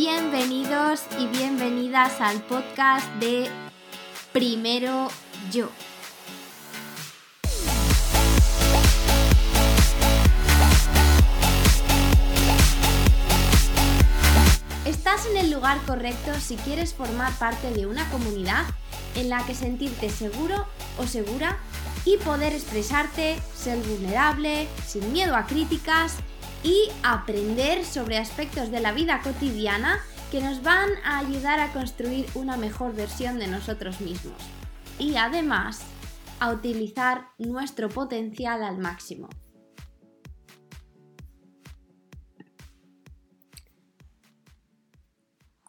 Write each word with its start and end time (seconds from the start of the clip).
Bienvenidos 0.00 1.02
y 1.18 1.26
bienvenidas 1.26 2.20
al 2.20 2.40
podcast 2.42 3.04
de 3.14 3.50
Primero 4.32 5.08
Yo. 5.50 5.68
Estás 14.84 15.26
en 15.26 15.36
el 15.36 15.50
lugar 15.50 15.78
correcto 15.84 16.32
si 16.38 16.54
quieres 16.58 16.94
formar 16.94 17.36
parte 17.36 17.72
de 17.72 17.86
una 17.86 18.08
comunidad 18.10 18.66
en 19.16 19.28
la 19.28 19.44
que 19.46 19.56
sentirte 19.56 20.10
seguro 20.10 20.64
o 20.98 21.08
segura 21.08 21.58
y 22.04 22.18
poder 22.18 22.52
expresarte, 22.52 23.36
ser 23.52 23.78
vulnerable, 23.78 24.68
sin 24.86 25.12
miedo 25.12 25.34
a 25.34 25.46
críticas 25.46 26.18
y 26.62 26.90
aprender 27.02 27.84
sobre 27.84 28.18
aspectos 28.18 28.70
de 28.70 28.80
la 28.80 28.92
vida 28.92 29.20
cotidiana 29.22 30.00
que 30.30 30.40
nos 30.40 30.62
van 30.62 30.90
a 31.04 31.18
ayudar 31.18 31.60
a 31.60 31.72
construir 31.72 32.26
una 32.34 32.56
mejor 32.56 32.94
versión 32.94 33.38
de 33.38 33.46
nosotros 33.46 34.00
mismos. 34.00 34.36
Y 34.98 35.16
además, 35.16 35.82
a 36.40 36.50
utilizar 36.50 37.28
nuestro 37.38 37.88
potencial 37.88 38.62
al 38.62 38.78
máximo. 38.78 39.28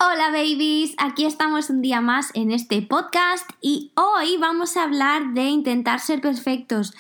Hola 0.02 0.32
babies, 0.32 0.96
aquí 0.98 1.26
estamos 1.26 1.70
un 1.70 1.82
día 1.82 2.00
más 2.00 2.32
en 2.34 2.52
este 2.52 2.82
podcast 2.82 3.50
y 3.62 3.92
hoy 3.96 4.38
vamos 4.38 4.78
a 4.78 4.84
hablar 4.84 5.34
de 5.34 5.50
intentar 5.50 6.00
ser 6.00 6.22
perfectos. 6.22 6.94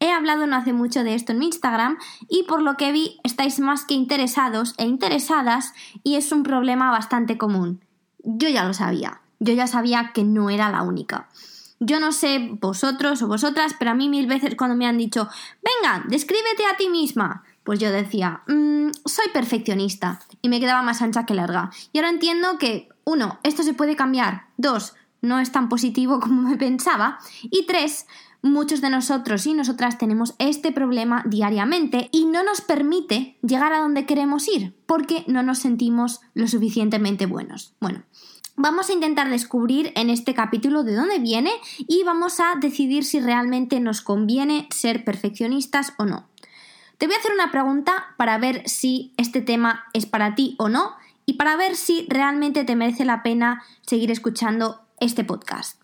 He 0.00 0.10
hablado 0.10 0.46
no 0.46 0.56
hace 0.56 0.72
mucho 0.72 1.04
de 1.04 1.14
esto 1.14 1.32
en 1.32 1.38
mi 1.38 1.46
Instagram 1.46 1.98
y 2.28 2.44
por 2.44 2.62
lo 2.62 2.76
que 2.76 2.92
vi 2.92 3.18
estáis 3.24 3.60
más 3.60 3.84
que 3.84 3.94
interesados 3.94 4.74
e 4.76 4.84
interesadas 4.84 5.72
y 6.02 6.16
es 6.16 6.32
un 6.32 6.42
problema 6.42 6.90
bastante 6.90 7.38
común. 7.38 7.80
Yo 8.22 8.48
ya 8.48 8.64
lo 8.64 8.74
sabía, 8.74 9.20
yo 9.38 9.54
ya 9.54 9.66
sabía 9.66 10.12
que 10.12 10.24
no 10.24 10.50
era 10.50 10.70
la 10.70 10.82
única. 10.82 11.28
Yo 11.78 12.00
no 12.00 12.12
sé 12.12 12.56
vosotros 12.60 13.20
o 13.22 13.28
vosotras, 13.28 13.74
pero 13.78 13.90
a 13.90 13.94
mí 13.94 14.08
mil 14.08 14.26
veces 14.26 14.54
cuando 14.56 14.76
me 14.76 14.86
han 14.86 14.96
dicho, 14.96 15.28
venga, 15.62 16.04
descríbete 16.08 16.64
a 16.66 16.76
ti 16.76 16.88
misma, 16.88 17.44
pues 17.64 17.78
yo 17.78 17.90
decía, 17.90 18.42
mm, 18.46 18.90
soy 19.04 19.28
perfeccionista 19.32 20.20
y 20.40 20.48
me 20.48 20.60
quedaba 20.60 20.82
más 20.82 21.02
ancha 21.02 21.26
que 21.26 21.34
larga. 21.34 21.70
Y 21.92 21.98
ahora 21.98 22.10
entiendo 22.10 22.58
que, 22.58 22.88
uno, 23.04 23.38
esto 23.42 23.62
se 23.62 23.74
puede 23.74 23.94
cambiar, 23.94 24.46
dos, 24.56 24.94
no 25.20 25.38
es 25.38 25.52
tan 25.52 25.68
positivo 25.68 26.20
como 26.20 26.42
me 26.42 26.56
pensaba, 26.56 27.18
y 27.42 27.66
tres, 27.66 28.06
muchos 28.46 28.80
de 28.80 28.90
nosotros 28.90 29.46
y 29.46 29.54
nosotras 29.54 29.98
tenemos 29.98 30.34
este 30.38 30.72
problema 30.72 31.22
diariamente 31.26 32.08
y 32.12 32.24
no 32.24 32.42
nos 32.42 32.60
permite 32.60 33.36
llegar 33.42 33.72
a 33.72 33.80
donde 33.80 34.06
queremos 34.06 34.48
ir 34.48 34.74
porque 34.86 35.24
no 35.26 35.42
nos 35.42 35.58
sentimos 35.58 36.20
lo 36.34 36.48
suficientemente 36.48 37.26
buenos. 37.26 37.74
Bueno, 37.80 38.04
Vamos 38.58 38.88
a 38.88 38.94
intentar 38.94 39.28
descubrir 39.28 39.92
en 39.96 40.08
este 40.08 40.32
capítulo 40.32 40.82
de 40.82 40.94
dónde 40.94 41.18
viene 41.18 41.50
y 41.76 42.04
vamos 42.04 42.40
a 42.40 42.54
decidir 42.58 43.04
si 43.04 43.20
realmente 43.20 43.80
nos 43.80 44.00
conviene 44.00 44.66
ser 44.70 45.04
perfeccionistas 45.04 45.92
o 45.98 46.06
no. 46.06 46.26
Te 46.96 47.06
voy 47.06 47.16
a 47.16 47.18
hacer 47.18 47.32
una 47.32 47.50
pregunta 47.50 48.14
para 48.16 48.38
ver 48.38 48.66
si 48.66 49.12
este 49.18 49.42
tema 49.42 49.84
es 49.92 50.06
para 50.06 50.34
ti 50.34 50.54
o 50.58 50.70
no 50.70 50.94
y 51.26 51.34
para 51.34 51.56
ver 51.56 51.76
si 51.76 52.06
realmente 52.08 52.64
te 52.64 52.76
merece 52.76 53.04
la 53.04 53.22
pena 53.22 53.62
seguir 53.82 54.10
escuchando 54.10 54.80
este 55.00 55.22
podcast. 55.22 55.78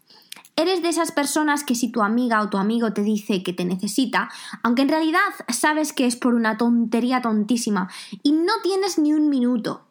Eres 0.63 0.81
de 0.81 0.91
esas 0.91 1.11
personas 1.11 1.65
que 1.65 1.75
si 1.75 1.91
tu 1.91 2.03
amiga 2.03 2.41
o 2.41 2.49
tu 2.49 2.57
amigo 2.57 2.93
te 2.93 3.03
dice 3.03 3.43
que 3.43 3.53
te 3.53 3.65
necesita, 3.65 4.31
aunque 4.63 4.83
en 4.83 4.91
realidad 4.91 5.19
sabes 5.49 5.93
que 5.93 6.07
es 6.07 6.15
por 6.15 6.35
una 6.35 6.57
tontería 6.57 7.21
tontísima 7.21 7.91
y 8.23 8.31
no 8.31 8.53
tienes 8.63 8.97
ni 8.97 9.13
un 9.13 9.29
minuto, 9.29 9.83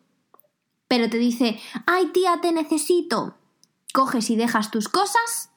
pero 0.88 1.09
te 1.09 1.17
dice, 1.17 1.59
ay 1.86 2.05
tía, 2.14 2.39
te 2.42 2.54
necesito, 2.54 3.36
coges 3.93 4.30
y 4.30 4.37
dejas 4.37 4.71
tus 4.71 4.87
cosas 4.87 5.49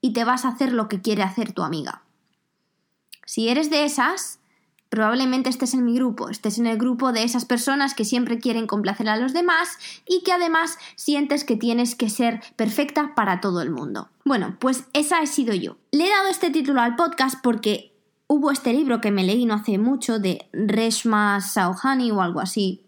y 0.00 0.14
te 0.14 0.24
vas 0.24 0.46
a 0.46 0.48
hacer 0.48 0.72
lo 0.72 0.88
que 0.88 1.02
quiere 1.02 1.22
hacer 1.22 1.52
tu 1.52 1.62
amiga. 1.62 2.02
Si 3.26 3.50
eres 3.50 3.68
de 3.68 3.84
esas, 3.84 4.38
probablemente 4.94 5.50
estés 5.50 5.74
en 5.74 5.84
mi 5.84 5.96
grupo, 5.96 6.28
estés 6.28 6.58
en 6.58 6.68
el 6.68 6.78
grupo 6.78 7.12
de 7.12 7.24
esas 7.24 7.44
personas 7.44 7.94
que 7.94 8.04
siempre 8.04 8.38
quieren 8.38 8.68
complacer 8.68 9.08
a 9.08 9.16
los 9.16 9.32
demás 9.32 9.76
y 10.06 10.22
que 10.22 10.30
además 10.30 10.78
sientes 10.94 11.42
que 11.42 11.56
tienes 11.56 11.96
que 11.96 12.08
ser 12.08 12.40
perfecta 12.54 13.12
para 13.16 13.40
todo 13.40 13.60
el 13.60 13.70
mundo. 13.70 14.08
Bueno, 14.24 14.56
pues 14.60 14.84
esa 14.92 15.20
he 15.20 15.26
sido 15.26 15.52
yo. 15.52 15.78
Le 15.90 16.06
he 16.06 16.10
dado 16.10 16.28
este 16.28 16.50
título 16.50 16.80
al 16.80 16.94
podcast 16.94 17.42
porque 17.42 17.92
hubo 18.28 18.52
este 18.52 18.72
libro 18.72 19.00
que 19.00 19.10
me 19.10 19.24
leí 19.24 19.46
no 19.46 19.54
hace 19.54 19.78
mucho 19.78 20.20
de 20.20 20.48
Reshma 20.52 21.40
Sauhani 21.40 22.12
o 22.12 22.22
algo 22.22 22.38
así. 22.38 22.86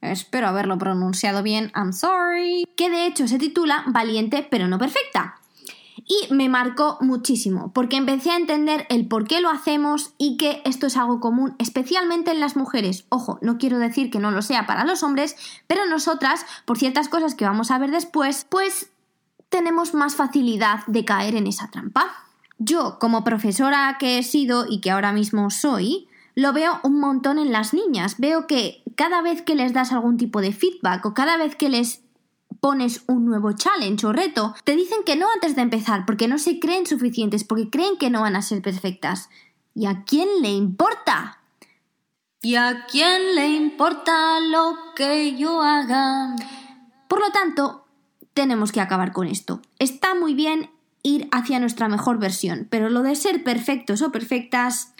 Espero 0.00 0.48
haberlo 0.48 0.78
pronunciado 0.78 1.42
bien, 1.42 1.70
I'm 1.76 1.92
sorry. 1.92 2.66
Que 2.78 2.88
de 2.88 3.06
hecho 3.06 3.28
se 3.28 3.38
titula 3.38 3.84
Valiente 3.88 4.46
pero 4.50 4.68
no 4.68 4.78
perfecta 4.78 5.36
y 6.06 6.32
me 6.32 6.48
marcó 6.48 6.98
muchísimo 7.00 7.72
porque 7.72 7.96
empecé 7.96 8.30
a 8.30 8.36
entender 8.36 8.86
el 8.88 9.08
por 9.08 9.26
qué 9.26 9.40
lo 9.40 9.50
hacemos 9.50 10.12
y 10.18 10.36
que 10.36 10.62
esto 10.64 10.86
es 10.86 10.96
algo 10.96 11.20
común, 11.20 11.56
especialmente 11.58 12.30
en 12.30 12.40
las 12.40 12.56
mujeres. 12.56 13.06
Ojo, 13.08 13.38
no 13.42 13.58
quiero 13.58 13.78
decir 13.78 14.10
que 14.10 14.18
no 14.18 14.30
lo 14.30 14.42
sea 14.42 14.66
para 14.66 14.84
los 14.84 15.02
hombres, 15.02 15.36
pero 15.66 15.86
nosotras, 15.86 16.46
por 16.64 16.78
ciertas 16.78 17.08
cosas 17.08 17.34
que 17.34 17.44
vamos 17.44 17.70
a 17.70 17.78
ver 17.78 17.90
después, 17.90 18.46
pues 18.48 18.90
tenemos 19.48 19.94
más 19.94 20.14
facilidad 20.14 20.86
de 20.86 21.04
caer 21.04 21.34
en 21.34 21.46
esa 21.46 21.70
trampa. 21.70 22.06
Yo, 22.58 22.98
como 22.98 23.24
profesora 23.24 23.96
que 23.98 24.18
he 24.18 24.22
sido 24.22 24.66
y 24.68 24.80
que 24.80 24.90
ahora 24.90 25.12
mismo 25.12 25.50
soy, 25.50 26.08
lo 26.34 26.52
veo 26.52 26.80
un 26.82 27.00
montón 27.00 27.38
en 27.38 27.52
las 27.52 27.74
niñas. 27.74 28.16
Veo 28.18 28.46
que 28.46 28.82
cada 28.94 29.22
vez 29.22 29.42
que 29.42 29.54
les 29.54 29.72
das 29.72 29.92
algún 29.92 30.16
tipo 30.16 30.40
de 30.40 30.52
feedback 30.52 31.04
o 31.04 31.14
cada 31.14 31.36
vez 31.36 31.56
que 31.56 31.68
les 31.68 32.02
pones 32.60 33.02
un 33.06 33.24
nuevo 33.24 33.52
challenge 33.52 34.06
o 34.06 34.12
reto, 34.12 34.54
te 34.64 34.76
dicen 34.76 34.98
que 35.04 35.16
no 35.16 35.26
antes 35.34 35.56
de 35.56 35.62
empezar 35.62 36.06
porque 36.06 36.28
no 36.28 36.38
se 36.38 36.58
creen 36.58 36.86
suficientes, 36.86 37.44
porque 37.44 37.70
creen 37.70 37.96
que 37.98 38.10
no 38.10 38.22
van 38.22 38.36
a 38.36 38.42
ser 38.42 38.62
perfectas. 38.62 39.28
¿Y 39.74 39.86
a 39.86 40.04
quién 40.04 40.28
le 40.40 40.50
importa? 40.50 41.40
¿Y 42.42 42.54
a 42.54 42.86
quién 42.86 43.34
le 43.34 43.48
importa 43.48 44.40
lo 44.40 44.76
que 44.94 45.36
yo 45.36 45.62
haga? 45.62 46.36
Por 47.08 47.20
lo 47.20 47.30
tanto, 47.30 47.86
tenemos 48.34 48.72
que 48.72 48.80
acabar 48.80 49.12
con 49.12 49.26
esto. 49.26 49.60
Está 49.78 50.14
muy 50.14 50.34
bien 50.34 50.70
ir 51.02 51.28
hacia 51.32 51.60
nuestra 51.60 51.88
mejor 51.88 52.18
versión, 52.18 52.66
pero 52.70 52.90
lo 52.90 53.02
de 53.02 53.16
ser 53.16 53.44
perfectos 53.44 54.02
o 54.02 54.12
perfectas 54.12 54.92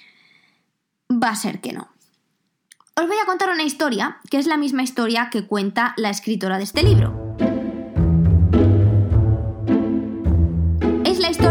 va 1.11 1.29
a 1.29 1.37
ser 1.37 1.61
que 1.61 1.73
no. 1.73 1.89
Os 2.97 3.07
voy 3.07 3.17
a 3.23 3.27
contar 3.27 3.51
una 3.51 3.65
historia, 3.65 4.19
que 4.31 4.39
es 4.39 4.47
la 4.47 4.57
misma 4.57 4.83
historia 4.83 5.29
que 5.31 5.47
cuenta 5.47 5.95
la 5.99 6.11
escritora 6.11 6.57
de 6.59 6.65
este 6.65 6.83
libro. 6.83 7.26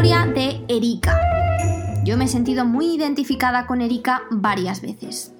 De 0.02 0.62
Erika. 0.68 1.18
Yo 2.04 2.18
me 2.18 2.26
he 2.26 2.28
sentido 2.28 2.66
muy 2.66 2.96
identificada 2.96 3.66
con 3.66 3.80
Erika 3.80 4.24
varias 4.30 4.82
veces. 4.82 5.32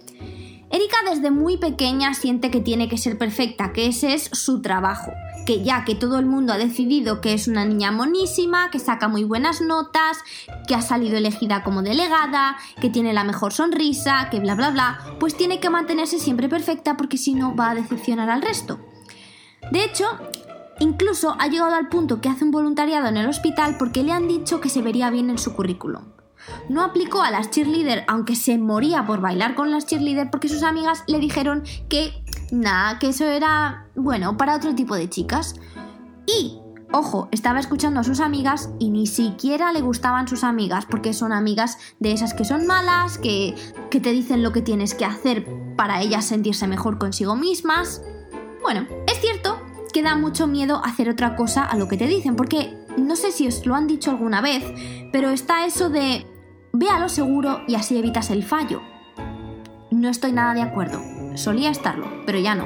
Erika 0.72 0.96
desde 1.10 1.30
muy 1.30 1.58
pequeña 1.58 2.14
siente 2.14 2.50
que 2.52 2.62
tiene 2.62 2.88
que 2.88 2.98
ser 2.98 3.18
perfecta, 3.18 3.74
que 3.74 3.88
ese 3.88 4.14
es 4.14 4.30
su 4.32 4.62
trabajo, 4.62 5.12
que 5.46 5.62
ya 5.62 5.84
que 5.84 5.94
todo 5.94 6.20
el 6.20 6.26
mundo 6.26 6.54
ha 6.54 6.58
decidido 6.58 7.20
que 7.20 7.34
es 7.34 7.50
una 7.50 7.66
niña 7.66 7.92
monísima, 7.92 8.72
que 8.72 8.80
saca 8.80 9.10
muy 9.10 9.26
buenas 9.26 9.60
notas, 9.60 10.20
que 10.70 10.74
ha 10.74 10.82
salido 10.82 11.18
elegida 11.18 11.62
como 11.62 11.82
delegada, 11.82 12.56
que 12.80 12.90
tiene 12.90 13.12
la 13.12 13.26
mejor 13.26 13.52
sonrisa, 13.52 14.30
que 14.32 14.40
bla 14.40 14.56
bla 14.56 14.70
bla, 14.70 15.00
pues 15.20 15.36
tiene 15.36 15.60
que 15.60 15.70
mantenerse 15.70 16.18
siempre 16.18 16.48
perfecta 16.48 16.96
porque 16.96 17.18
si 17.18 17.34
no 17.34 17.58
va 17.58 17.72
a 17.72 17.76
decepcionar 17.76 18.30
al 18.30 18.42
resto. 18.42 18.80
De 19.72 19.84
hecho, 19.84 20.06
Incluso 20.80 21.36
ha 21.40 21.48
llegado 21.48 21.74
al 21.76 21.88
punto 21.88 22.20
que 22.20 22.30
hace 22.30 22.44
un 22.44 22.52
voluntariado 22.52 23.08
en 23.08 23.18
el 23.18 23.28
hospital 23.28 23.78
porque 23.78 24.04
le 24.04 24.12
han 24.12 24.28
dicho 24.28 24.60
que 24.60 24.70
se 24.70 24.82
vería 24.82 25.10
bien 25.10 25.30
en 25.30 25.38
su 25.38 25.54
currículum. 25.54 26.04
No 26.70 26.84
aplicó 26.84 27.22
a 27.22 27.32
las 27.32 27.50
cheerleader 27.50 28.04
aunque 28.08 28.36
se 28.36 28.58
moría 28.58 29.06
por 29.06 29.22
bailar 29.22 29.56
con 29.56 29.72
las 29.72 29.86
cheerleader 29.86 30.30
porque 30.30 30.50
sus 30.50 30.64
amigas 30.64 31.04
le 31.08 31.20
dijeron 31.20 31.64
que 31.90 32.24
nada, 32.52 33.00
que 33.00 33.10
eso 33.10 33.26
era 33.26 33.88
bueno 33.96 34.38
para 34.38 34.56
otro 34.56 34.76
tipo 34.76 34.96
de 34.96 35.10
chicas. 35.10 35.56
Y, 36.28 36.60
ojo, 36.92 37.30
estaba 37.32 37.60
escuchando 37.60 38.02
a 38.02 38.04
sus 38.04 38.20
amigas 38.20 38.70
y 38.78 38.90
ni 38.90 39.08
siquiera 39.08 39.72
le 39.72 39.82
gustaban 39.82 40.28
sus 40.28 40.44
amigas 40.44 40.86
porque 40.86 41.14
son 41.14 41.32
amigas 41.32 41.78
de 42.00 42.12
esas 42.12 42.34
que 42.34 42.46
son 42.46 42.68
malas, 42.68 43.18
que, 43.18 43.56
que 43.90 44.02
te 44.02 44.12
dicen 44.12 44.44
lo 44.44 44.52
que 44.52 44.62
tienes 44.62 44.94
que 44.94 45.06
hacer 45.06 45.48
para 45.78 46.02
ellas 46.02 46.26
sentirse 46.26 46.68
mejor 46.68 46.98
consigo 46.98 47.36
mismas. 47.36 48.02
Bueno, 48.62 48.88
es 49.08 49.20
cierto 49.22 49.55
que 49.96 50.04
da 50.04 50.18
mucho 50.18 50.46
miedo 50.46 50.82
hacer 50.84 51.08
otra 51.08 51.38
cosa 51.38 51.64
a 51.64 51.78
lo 51.78 51.88
que 51.88 51.96
te 51.96 52.06
dicen, 52.06 52.36
porque 52.36 52.78
no 52.98 53.16
sé 53.16 53.32
si 53.32 53.48
os 53.48 53.66
lo 53.66 53.76
han 53.76 53.88
dicho 53.88 54.12
alguna 54.12 54.42
vez, 54.42 54.62
pero 55.14 55.30
está 55.30 55.66
eso 55.66 55.90
de 55.90 56.28
ve 56.74 56.88
lo 57.00 57.08
seguro 57.08 57.62
y 57.66 57.76
así 57.76 57.98
evitas 57.98 58.30
el 58.30 58.44
fallo. 58.44 58.82
No 59.92 60.10
estoy 60.10 60.34
nada 60.34 60.54
de 60.54 60.64
acuerdo. 60.64 61.02
Solía 61.36 61.70
estarlo, 61.70 62.10
pero 62.26 62.38
ya 62.40 62.56
no. 62.56 62.66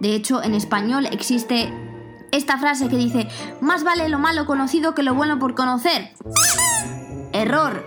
De 0.00 0.16
hecho, 0.16 0.42
en 0.42 0.54
español 0.54 1.06
existe 1.06 1.72
esta 2.32 2.58
frase 2.58 2.88
que 2.88 2.96
dice, 2.96 3.28
más 3.60 3.84
vale 3.84 4.08
lo 4.08 4.18
malo 4.18 4.44
conocido 4.44 4.92
que 4.92 5.04
lo 5.04 5.14
bueno 5.14 5.38
por 5.38 5.54
conocer. 5.54 6.14
Error. 7.32 7.84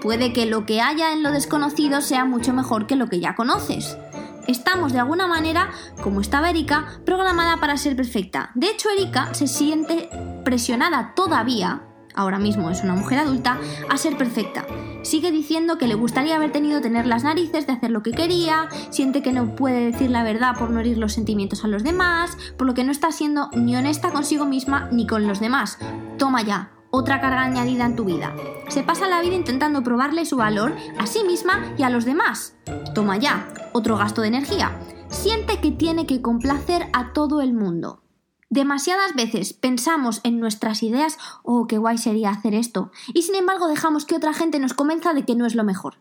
Puede 0.00 0.32
que 0.32 0.46
lo 0.46 0.64
que 0.64 0.80
haya 0.80 1.12
en 1.12 1.22
lo 1.22 1.30
desconocido 1.30 2.00
sea 2.00 2.24
mucho 2.24 2.54
mejor 2.54 2.86
que 2.86 2.96
lo 2.96 3.06
que 3.06 3.20
ya 3.20 3.34
conoces. 3.34 3.98
Estamos 4.46 4.92
de 4.92 5.00
alguna 5.00 5.26
manera, 5.26 5.70
como 6.02 6.20
estaba 6.20 6.50
Erika, 6.50 7.00
programada 7.06 7.56
para 7.58 7.76
ser 7.76 7.96
perfecta. 7.96 8.50
De 8.54 8.68
hecho, 8.68 8.90
Erika 8.90 9.32
se 9.32 9.46
siente 9.46 10.08
presionada 10.44 11.14
todavía, 11.14 11.82
ahora 12.14 12.38
mismo 12.38 12.70
es 12.70 12.82
una 12.82 12.94
mujer 12.94 13.18
adulta, 13.18 13.58
a 13.88 13.96
ser 13.96 14.16
perfecta. 14.16 14.66
Sigue 15.02 15.30
diciendo 15.30 15.78
que 15.78 15.88
le 15.88 15.94
gustaría 15.94 16.36
haber 16.36 16.52
tenido 16.52 16.80
tener 16.80 17.06
las 17.06 17.24
narices 17.24 17.66
de 17.66 17.72
hacer 17.72 17.90
lo 17.90 18.02
que 18.02 18.12
quería, 18.12 18.68
siente 18.90 19.22
que 19.22 19.32
no 19.32 19.54
puede 19.54 19.90
decir 19.90 20.10
la 20.10 20.22
verdad 20.22 20.56
por 20.58 20.70
no 20.70 20.80
herir 20.80 20.98
los 20.98 21.12
sentimientos 21.12 21.64
a 21.64 21.68
los 21.68 21.82
demás, 21.82 22.36
por 22.56 22.66
lo 22.66 22.74
que 22.74 22.84
no 22.84 22.92
está 22.92 23.12
siendo 23.12 23.50
ni 23.54 23.76
honesta 23.76 24.10
consigo 24.10 24.46
misma 24.46 24.88
ni 24.92 25.06
con 25.06 25.26
los 25.26 25.40
demás. 25.40 25.78
Toma 26.18 26.42
ya, 26.42 26.70
otra 26.90 27.20
carga 27.20 27.42
añadida 27.42 27.84
en 27.84 27.96
tu 27.96 28.04
vida. 28.04 28.34
Se 28.68 28.82
pasa 28.82 29.08
la 29.08 29.20
vida 29.20 29.34
intentando 29.34 29.82
probarle 29.82 30.24
su 30.24 30.36
valor 30.36 30.74
a 30.98 31.06
sí 31.06 31.24
misma 31.24 31.74
y 31.76 31.82
a 31.82 31.90
los 31.90 32.04
demás. 32.04 32.54
Toma 32.94 33.16
ya, 33.16 33.46
otro 33.74 33.98
gasto 33.98 34.22
de 34.22 34.28
energía. 34.28 34.80
Siente 35.10 35.60
que 35.60 35.72
tiene 35.72 36.06
que 36.06 36.22
complacer 36.22 36.88
a 36.92 37.12
todo 37.12 37.42
el 37.42 37.52
mundo. 37.52 38.02
Demasiadas 38.48 39.14
veces 39.14 39.52
pensamos 39.52 40.20
en 40.22 40.38
nuestras 40.38 40.84
ideas, 40.84 41.18
oh, 41.42 41.66
qué 41.66 41.76
guay 41.76 41.98
sería 41.98 42.30
hacer 42.30 42.54
esto, 42.54 42.92
y 43.12 43.22
sin 43.22 43.34
embargo 43.34 43.66
dejamos 43.66 44.04
que 44.04 44.14
otra 44.14 44.32
gente 44.32 44.60
nos 44.60 44.74
convenza 44.74 45.12
de 45.12 45.24
que 45.24 45.34
no 45.34 45.44
es 45.44 45.56
lo 45.56 45.64
mejor. 45.64 45.96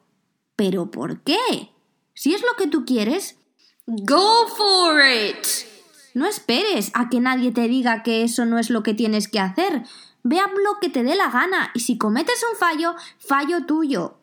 ¿Pero 0.56 0.92
por 0.92 1.22
qué? 1.24 1.72
Si 2.14 2.36
es 2.36 2.42
lo 2.42 2.56
que 2.58 2.68
tú 2.68 2.86
quieres, 2.86 3.38
go 3.88 4.48
for 4.56 5.02
it. 5.02 5.48
No 6.14 6.28
esperes 6.28 6.92
a 6.94 7.10
que 7.10 7.20
nadie 7.20 7.52
te 7.52 7.68
diga 7.68 8.04
que 8.04 8.24
eso 8.24 8.46
no 8.46 8.60
es 8.60 8.70
lo 8.70 8.84
que 8.84 8.94
tienes 8.94 9.28
que 9.28 9.40
hacer. 9.40 9.84
Ve 10.22 10.40
a 10.40 10.48
lo 10.48 10.80
que 10.80 10.90
te 10.90 11.02
dé 11.02 11.16
la 11.16 11.32
gana 11.32 11.72
y 11.74 11.80
si 11.80 11.98
cometes 11.98 12.46
un 12.52 12.56
fallo, 12.56 12.94
fallo 13.18 13.66
tuyo. 13.66 14.20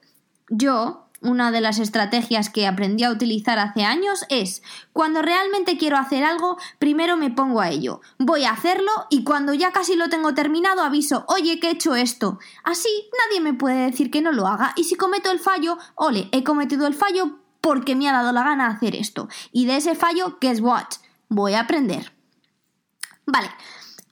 Yo, 0.48 1.09
una 1.20 1.50
de 1.50 1.60
las 1.60 1.78
estrategias 1.78 2.50
que 2.50 2.66
aprendí 2.66 3.04
a 3.04 3.10
utilizar 3.10 3.58
hace 3.58 3.84
años 3.84 4.24
es, 4.28 4.62
cuando 4.92 5.22
realmente 5.22 5.76
quiero 5.76 5.96
hacer 5.96 6.24
algo, 6.24 6.56
primero 6.78 7.16
me 7.16 7.30
pongo 7.30 7.60
a 7.60 7.70
ello, 7.70 8.00
voy 8.18 8.44
a 8.44 8.52
hacerlo 8.52 8.90
y 9.10 9.24
cuando 9.24 9.52
ya 9.54 9.72
casi 9.72 9.96
lo 9.96 10.08
tengo 10.08 10.34
terminado 10.34 10.82
aviso, 10.82 11.24
oye, 11.28 11.60
que 11.60 11.68
he 11.68 11.72
hecho 11.72 11.94
esto. 11.94 12.38
Así 12.64 12.88
nadie 13.26 13.40
me 13.40 13.54
puede 13.54 13.90
decir 13.90 14.10
que 14.10 14.22
no 14.22 14.32
lo 14.32 14.46
haga 14.46 14.72
y 14.76 14.84
si 14.84 14.94
cometo 14.94 15.30
el 15.30 15.38
fallo, 15.38 15.78
ole, 15.94 16.28
he 16.32 16.44
cometido 16.44 16.86
el 16.86 16.94
fallo 16.94 17.38
porque 17.60 17.94
me 17.94 18.08
ha 18.08 18.12
dado 18.12 18.32
la 18.32 18.44
gana 18.44 18.68
hacer 18.68 18.96
esto. 18.96 19.28
Y 19.52 19.66
de 19.66 19.76
ese 19.76 19.94
fallo, 19.94 20.38
guess 20.40 20.60
what? 20.60 20.86
Voy 21.28 21.54
a 21.54 21.60
aprender. 21.60 22.12
Vale, 23.26 23.50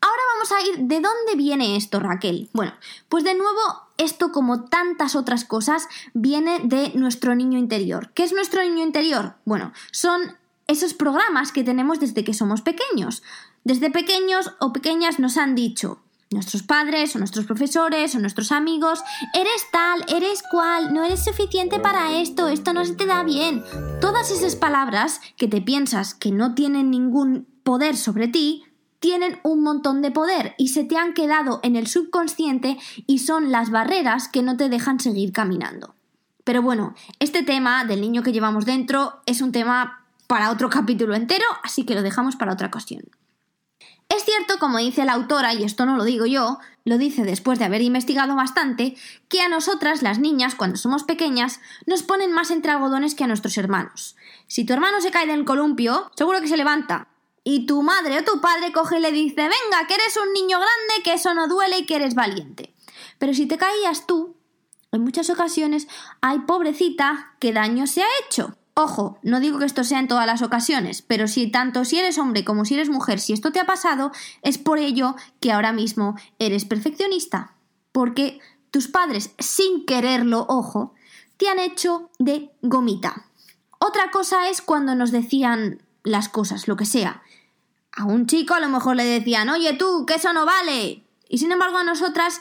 Ahora 0.00 0.22
vamos 0.34 0.52
a 0.52 0.68
ir 0.68 0.86
de 0.86 1.00
dónde 1.00 1.36
viene 1.36 1.76
esto, 1.76 2.00
Raquel. 2.00 2.48
Bueno, 2.52 2.72
pues 3.08 3.24
de 3.24 3.34
nuevo, 3.34 3.60
esto 3.96 4.30
como 4.30 4.64
tantas 4.64 5.16
otras 5.16 5.44
cosas 5.44 5.88
viene 6.14 6.60
de 6.64 6.92
nuestro 6.94 7.34
niño 7.34 7.58
interior. 7.58 8.10
¿Qué 8.14 8.22
es 8.22 8.32
nuestro 8.32 8.62
niño 8.62 8.82
interior? 8.84 9.34
Bueno, 9.44 9.72
son 9.90 10.36
esos 10.68 10.94
programas 10.94 11.50
que 11.50 11.64
tenemos 11.64 11.98
desde 11.98 12.24
que 12.24 12.34
somos 12.34 12.62
pequeños. 12.62 13.22
Desde 13.64 13.90
pequeños 13.90 14.52
o 14.60 14.72
pequeñas 14.72 15.18
nos 15.18 15.36
han 15.36 15.54
dicho, 15.54 16.00
nuestros 16.30 16.62
padres 16.62 17.16
o 17.16 17.18
nuestros 17.18 17.46
profesores 17.46 18.14
o 18.14 18.18
nuestros 18.18 18.52
amigos, 18.52 19.02
eres 19.34 19.66
tal, 19.72 20.04
eres 20.08 20.42
cual, 20.50 20.92
no 20.92 21.04
eres 21.04 21.24
suficiente 21.24 21.80
para 21.80 22.18
esto, 22.20 22.48
esto 22.48 22.72
no 22.72 22.84
se 22.84 22.94
te 22.94 23.06
da 23.06 23.22
bien. 23.24 23.64
Todas 24.00 24.30
esas 24.30 24.56
palabras 24.56 25.20
que 25.36 25.48
te 25.48 25.60
piensas 25.60 26.14
que 26.14 26.30
no 26.30 26.54
tienen 26.54 26.90
ningún 26.90 27.48
poder 27.62 27.96
sobre 27.96 28.28
ti, 28.28 28.64
tienen 29.00 29.38
un 29.42 29.62
montón 29.62 30.02
de 30.02 30.10
poder 30.10 30.54
y 30.58 30.68
se 30.68 30.84
te 30.84 30.96
han 30.96 31.14
quedado 31.14 31.60
en 31.62 31.76
el 31.76 31.86
subconsciente 31.86 32.78
y 33.06 33.18
son 33.18 33.52
las 33.52 33.70
barreras 33.70 34.28
que 34.28 34.42
no 34.42 34.56
te 34.56 34.68
dejan 34.68 35.00
seguir 35.00 35.32
caminando. 35.32 35.94
Pero 36.44 36.62
bueno, 36.62 36.94
este 37.18 37.42
tema 37.42 37.84
del 37.84 38.00
niño 38.00 38.22
que 38.22 38.32
llevamos 38.32 38.64
dentro 38.64 39.20
es 39.26 39.42
un 39.42 39.52
tema 39.52 40.04
para 40.26 40.50
otro 40.50 40.70
capítulo 40.70 41.14
entero, 41.14 41.44
así 41.62 41.84
que 41.84 41.94
lo 41.94 42.02
dejamos 42.02 42.36
para 42.36 42.52
otra 42.52 42.70
cuestión. 42.70 43.02
Es 44.08 44.24
cierto, 44.24 44.58
como 44.58 44.78
dice 44.78 45.04
la 45.04 45.12
autora, 45.12 45.52
y 45.52 45.64
esto 45.64 45.84
no 45.84 45.96
lo 45.96 46.04
digo 46.04 46.24
yo, 46.24 46.58
lo 46.86 46.96
dice 46.96 47.24
después 47.24 47.58
de 47.58 47.66
haber 47.66 47.82
investigado 47.82 48.34
bastante, 48.34 48.96
que 49.28 49.42
a 49.42 49.48
nosotras, 49.48 50.02
las 50.02 50.18
niñas, 50.18 50.54
cuando 50.54 50.78
somos 50.78 51.04
pequeñas, 51.04 51.60
nos 51.86 52.02
ponen 52.02 52.32
más 52.32 52.50
entre 52.50 52.72
algodones 52.72 53.14
que 53.14 53.24
a 53.24 53.26
nuestros 53.26 53.58
hermanos. 53.58 54.16
Si 54.46 54.64
tu 54.64 54.72
hermano 54.72 55.02
se 55.02 55.10
cae 55.10 55.26
del 55.26 55.44
columpio, 55.44 56.10
seguro 56.16 56.40
que 56.40 56.48
se 56.48 56.56
levanta, 56.56 57.08
y 57.50 57.64
tu 57.64 57.82
madre 57.82 58.18
o 58.18 58.24
tu 58.24 58.42
padre 58.42 58.72
coge 58.72 58.98
y 58.98 59.00
le 59.00 59.10
dice, 59.10 59.36
venga, 59.36 59.86
que 59.88 59.94
eres 59.94 60.18
un 60.18 60.34
niño 60.34 60.58
grande, 60.58 61.02
que 61.02 61.14
eso 61.14 61.32
no 61.32 61.48
duele 61.48 61.78
y 61.78 61.86
que 61.86 61.96
eres 61.96 62.14
valiente. 62.14 62.74
Pero 63.18 63.32
si 63.32 63.46
te 63.46 63.56
caías 63.56 64.06
tú, 64.06 64.36
en 64.92 65.02
muchas 65.02 65.30
ocasiones, 65.30 65.88
ay 66.20 66.40
pobrecita, 66.40 67.36
qué 67.38 67.54
daño 67.54 67.86
se 67.86 68.02
ha 68.02 68.06
hecho. 68.22 68.58
Ojo, 68.74 69.18
no 69.22 69.40
digo 69.40 69.58
que 69.58 69.64
esto 69.64 69.82
sea 69.82 69.98
en 69.98 70.08
todas 70.08 70.26
las 70.26 70.42
ocasiones, 70.42 71.00
pero 71.00 71.26
si 71.26 71.50
tanto 71.50 71.86
si 71.86 71.98
eres 71.98 72.18
hombre 72.18 72.44
como 72.44 72.66
si 72.66 72.74
eres 72.74 72.90
mujer, 72.90 73.18
si 73.18 73.32
esto 73.32 73.50
te 73.50 73.60
ha 73.60 73.64
pasado, 73.64 74.12
es 74.42 74.58
por 74.58 74.78
ello 74.78 75.16
que 75.40 75.50
ahora 75.50 75.72
mismo 75.72 76.16
eres 76.38 76.66
perfeccionista. 76.66 77.54
Porque 77.92 78.40
tus 78.70 78.88
padres, 78.88 79.30
sin 79.38 79.86
quererlo, 79.86 80.44
ojo, 80.50 80.92
te 81.38 81.48
han 81.48 81.60
hecho 81.60 82.10
de 82.18 82.50
gomita. 82.60 83.24
Otra 83.78 84.10
cosa 84.10 84.50
es 84.50 84.60
cuando 84.60 84.94
nos 84.94 85.12
decían 85.12 85.80
las 86.08 86.28
cosas, 86.28 86.68
lo 86.68 86.76
que 86.76 86.86
sea. 86.86 87.22
A 87.92 88.04
un 88.04 88.26
chico 88.26 88.54
a 88.54 88.60
lo 88.60 88.68
mejor 88.68 88.96
le 88.96 89.04
decían, 89.04 89.48
oye 89.48 89.74
tú, 89.74 90.06
que 90.06 90.14
eso 90.14 90.32
no 90.32 90.44
vale. 90.44 91.04
Y 91.28 91.38
sin 91.38 91.52
embargo 91.52 91.78
a 91.78 91.84
nosotras, 91.84 92.40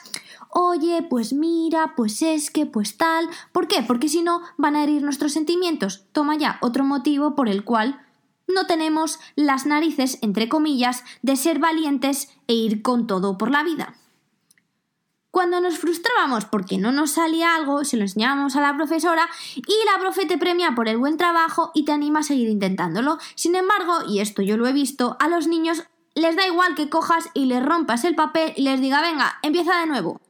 oye, 0.50 1.06
pues 1.10 1.34
mira, 1.34 1.94
pues 1.96 2.22
es 2.22 2.52
que, 2.52 2.66
pues 2.66 2.98
tal. 2.98 3.30
¿Por 3.52 3.68
qué? 3.68 3.84
Porque 3.84 4.08
si 4.08 4.22
no 4.22 4.42
van 4.58 4.76
a 4.76 4.84
herir 4.84 5.04
nuestros 5.04 5.34
sentimientos. 5.34 6.06
Toma 6.12 6.38
ya 6.38 6.58
otro 6.62 6.84
motivo 6.84 7.36
por 7.36 7.50
el 7.50 7.64
cual 7.64 8.02
no 8.48 8.66
tenemos 8.66 9.20
las 9.36 9.66
narices, 9.66 10.20
entre 10.22 10.48
comillas, 10.48 11.04
de 11.22 11.36
ser 11.36 11.60
valientes 11.60 12.30
e 12.48 12.54
ir 12.54 12.82
con 12.82 13.06
todo 13.06 13.38
por 13.38 13.52
la 13.52 13.64
vida. 13.64 13.96
Cuando 15.38 15.62
nos 15.62 15.78
frustrábamos 15.78 16.46
porque 16.46 16.80
no 16.80 16.92
nos 16.92 17.12
salía 17.12 17.54
algo, 17.54 17.86
se 17.86 17.96
lo 17.96 18.02
enseñábamos 18.02 18.56
a 18.56 18.62
la 18.62 18.76
profesora 18.76 19.30
y 19.56 19.86
la 19.86 20.00
profe 20.00 20.26
te 20.26 20.40
premia 20.40 20.74
por 20.74 20.90
el 20.90 20.98
buen 20.98 21.16
trabajo 21.16 21.70
y 21.76 21.86
te 21.86 21.92
anima 21.92 22.22
a 22.22 22.24
seguir 22.24 22.50
intentándolo. 22.50 23.20
Sin 23.36 23.56
embargo, 23.56 24.00
y 24.10 24.20
esto 24.20 24.42
yo 24.42 24.58
lo 24.58 24.66
he 24.66 24.74
visto, 24.74 25.16
a 25.20 25.28
los 25.28 25.46
niños 25.46 25.84
les 26.16 26.36
da 26.36 26.48
igual 26.48 26.74
que 26.74 26.90
cojas 26.90 27.30
y 27.36 27.46
les 27.46 27.64
rompas 27.64 28.04
el 28.04 28.16
papel 28.16 28.52
y 28.56 28.64
les 28.64 28.82
diga, 28.82 29.00
venga, 29.04 29.38
empieza 29.44 29.80
de 29.80 29.86
nuevo. 29.86 30.22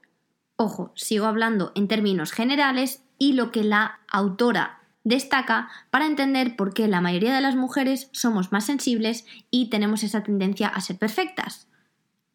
Ojo, 0.57 0.91
sigo 0.93 1.25
hablando 1.25 1.71
en 1.75 1.87
términos 1.87 2.33
generales 2.33 3.01
y 3.17 3.31
lo 3.31 3.49
que 3.53 3.63
la 3.63 4.01
autora 4.09 4.81
destaca 5.05 5.69
para 5.89 6.05
entender 6.05 6.57
por 6.57 6.73
qué 6.73 6.89
la 6.89 6.99
mayoría 6.99 7.33
de 7.33 7.39
las 7.39 7.55
mujeres 7.55 8.09
somos 8.11 8.51
más 8.51 8.65
sensibles 8.65 9.25
y 9.51 9.69
tenemos 9.69 10.03
esa 10.03 10.23
tendencia 10.23 10.67
a 10.67 10.81
ser 10.81 10.97
perfectas. 10.97 11.69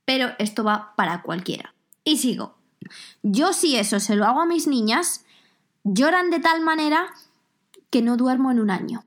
Pero 0.07 0.31
esto 0.39 0.65
va 0.65 0.95
para 0.97 1.21
cualquiera. 1.21 1.75
Y 2.03 2.17
sigo. 2.17 2.62
Yo 3.23 3.53
si 3.53 3.77
eso 3.77 4.01
se 4.01 4.17
lo 4.17 4.25
hago 4.25 4.41
a 4.41 4.47
mis 4.47 4.67
niñas, 4.67 5.25
lloran 5.85 6.31
de 6.31 6.41
tal 6.41 6.61
manera 6.61 7.13
que 7.91 8.03
no 8.03 8.17
duermo 8.17 8.51
en 8.51 8.61
un 8.61 8.71
año. 8.71 9.05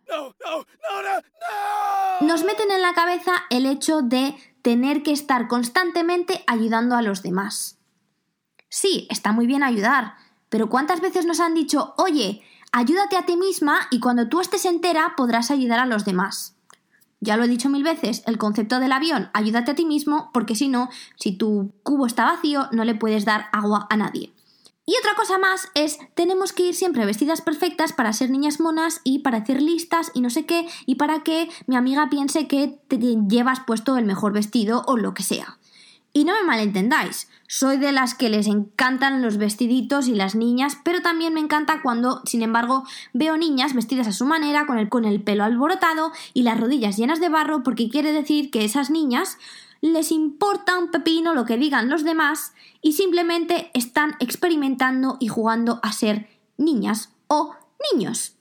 Nos 2.22 2.44
meten 2.44 2.72
en 2.72 2.82
la 2.82 2.94
cabeza 2.94 3.34
el 3.50 3.66
hecho 3.66 4.02
de 4.02 4.36
tener 4.62 5.04
que 5.04 5.12
estar 5.12 5.48
constantemente 5.48 6.44
ayudando 6.48 6.96
a 6.96 7.02
los 7.02 7.22
demás. 7.22 7.78
Sí, 8.70 9.08
está 9.10 9.32
muy 9.32 9.48
bien 9.48 9.64
ayudar, 9.64 10.16
pero 10.50 10.70
¿cuántas 10.70 11.02
veces 11.02 11.26
nos 11.26 11.40
han 11.40 11.54
dicho, 11.54 11.94
oye, 11.98 12.44
ayúdate 12.72 13.18
a 13.18 13.26
ti 13.26 13.38
misma 13.38 13.88
y 13.90 14.00
cuando 14.00 14.28
tú 14.28 14.42
estés 14.42 14.66
entera 14.66 15.14
podrás 15.16 15.52
ayudar 15.52 15.80
a 15.80 15.86
los 15.86 16.06
demás? 16.06 16.55
Ya 17.22 17.38
lo 17.38 17.44
he 17.44 17.48
dicho 17.48 17.70
mil 17.70 17.84
veces, 17.84 18.24
el 18.26 18.38
concepto 18.38 18.80
del 18.80 18.92
avión, 18.92 19.30
ayúdate 19.34 19.72
a 19.72 19.76
ti 19.76 19.86
mismo, 19.86 20.30
porque 20.34 20.56
si 20.56 20.68
no, 20.68 20.90
si 21.16 21.32
tu 21.32 21.74
cubo 21.84 22.06
está 22.06 22.26
vacío, 22.26 22.68
no 22.72 22.84
le 22.84 22.96
puedes 22.96 23.26
dar 23.26 23.46
agua 23.52 23.88
a 23.90 23.98
nadie. 23.98 24.34
Y 24.88 24.94
otra 25.00 25.16
cosa 25.16 25.40
más 25.40 25.70
es, 25.74 25.98
tenemos 26.14 26.54
que 26.54 26.68
ir 26.68 26.76
siempre 26.76 27.06
vestidas 27.06 27.42
perfectas 27.42 27.92
para 27.92 28.14
ser 28.14 28.30
niñas 28.30 28.60
monas 28.60 29.02
y 29.04 29.20
parecer 29.20 29.60
listas 29.60 30.12
y 30.14 30.22
no 30.22 30.30
sé 30.30 30.46
qué, 30.46 30.68
y 30.86 30.96
para 30.96 31.24
que 31.24 31.50
mi 31.66 31.76
amiga 31.76 32.10
piense 32.12 32.48
que 32.48 32.80
te 32.88 33.00
llevas 33.00 33.62
puesto 33.66 33.98
el 33.98 34.06
mejor 34.06 34.34
vestido 34.34 34.84
o 34.86 34.98
lo 34.98 35.16
que 35.16 35.24
sea. 35.24 35.58
Y 36.18 36.24
no 36.24 36.34
me 36.34 36.44
malentendáis, 36.44 37.28
soy 37.46 37.76
de 37.76 37.92
las 37.92 38.16
que 38.16 38.30
les 38.30 38.48
encantan 38.48 39.22
los 39.22 39.36
vestiditos 39.36 40.08
y 40.08 40.16
las 40.16 40.34
niñas, 40.34 40.78
pero 40.86 41.02
también 41.02 41.34
me 41.34 41.42
encanta 41.42 41.82
cuando, 41.82 42.22
sin 42.24 42.42
embargo, 42.42 42.86
veo 43.12 43.36
niñas 43.36 43.74
vestidas 43.74 44.08
a 44.08 44.14
su 44.14 44.26
manera, 44.26 44.66
con 44.66 44.78
el, 44.78 44.88
con 44.88 45.04
el 45.04 45.22
pelo 45.22 45.44
alborotado 45.44 46.14
y 46.34 46.44
las 46.44 46.58
rodillas 46.58 46.96
llenas 46.96 47.20
de 47.20 47.28
barro, 47.28 47.64
porque 47.64 47.90
quiere 47.90 48.14
decir 48.14 48.50
que 48.50 48.64
esas 48.64 48.92
niñas 48.92 49.38
les 49.82 50.14
importa 50.14 50.80
un 50.80 50.90
pepino 50.90 51.34
lo 51.34 51.44
que 51.44 51.58
digan 51.58 51.90
los 51.90 52.06
demás 52.06 52.54
y 52.82 52.94
simplemente 52.94 53.70
están 53.74 54.16
experimentando 54.22 55.18
y 55.20 55.28
jugando 55.28 55.82
a 55.84 55.92
ser 55.92 56.30
niñas 56.58 57.10
o 57.28 57.56
niños. 57.92 58.38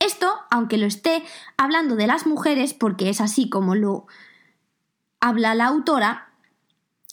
Esto, 0.00 0.26
aunque 0.50 0.76
lo 0.76 0.86
esté 0.86 1.22
hablando 1.56 1.94
de 1.94 2.08
las 2.08 2.26
mujeres, 2.26 2.74
porque 2.74 3.10
es 3.10 3.20
así 3.20 3.48
como 3.48 3.76
lo 3.76 4.08
habla 5.20 5.54
la 5.54 5.66
autora, 5.66 6.30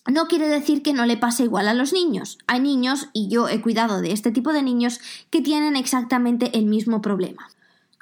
no 0.08 0.28
quiere 0.28 0.48
decir 0.48 0.84
que 0.84 0.94
no 0.94 1.06
le 1.06 1.18
pase 1.18 1.44
igual 1.44 1.68
a 1.68 1.74
los 1.74 1.92
niños. 1.92 2.38
Hay 2.48 2.62
niños, 2.62 3.10
y 3.12 3.28
yo 3.28 3.50
he 3.50 3.62
cuidado 3.62 4.02
de 4.02 4.14
este 4.14 4.32
tipo 4.32 4.54
de 4.54 4.64
niños, 4.64 5.02
que 5.30 5.42
tienen 5.42 5.76
exactamente 5.76 6.58
el 6.58 6.66
mismo 6.66 7.02
problema. 7.02 7.50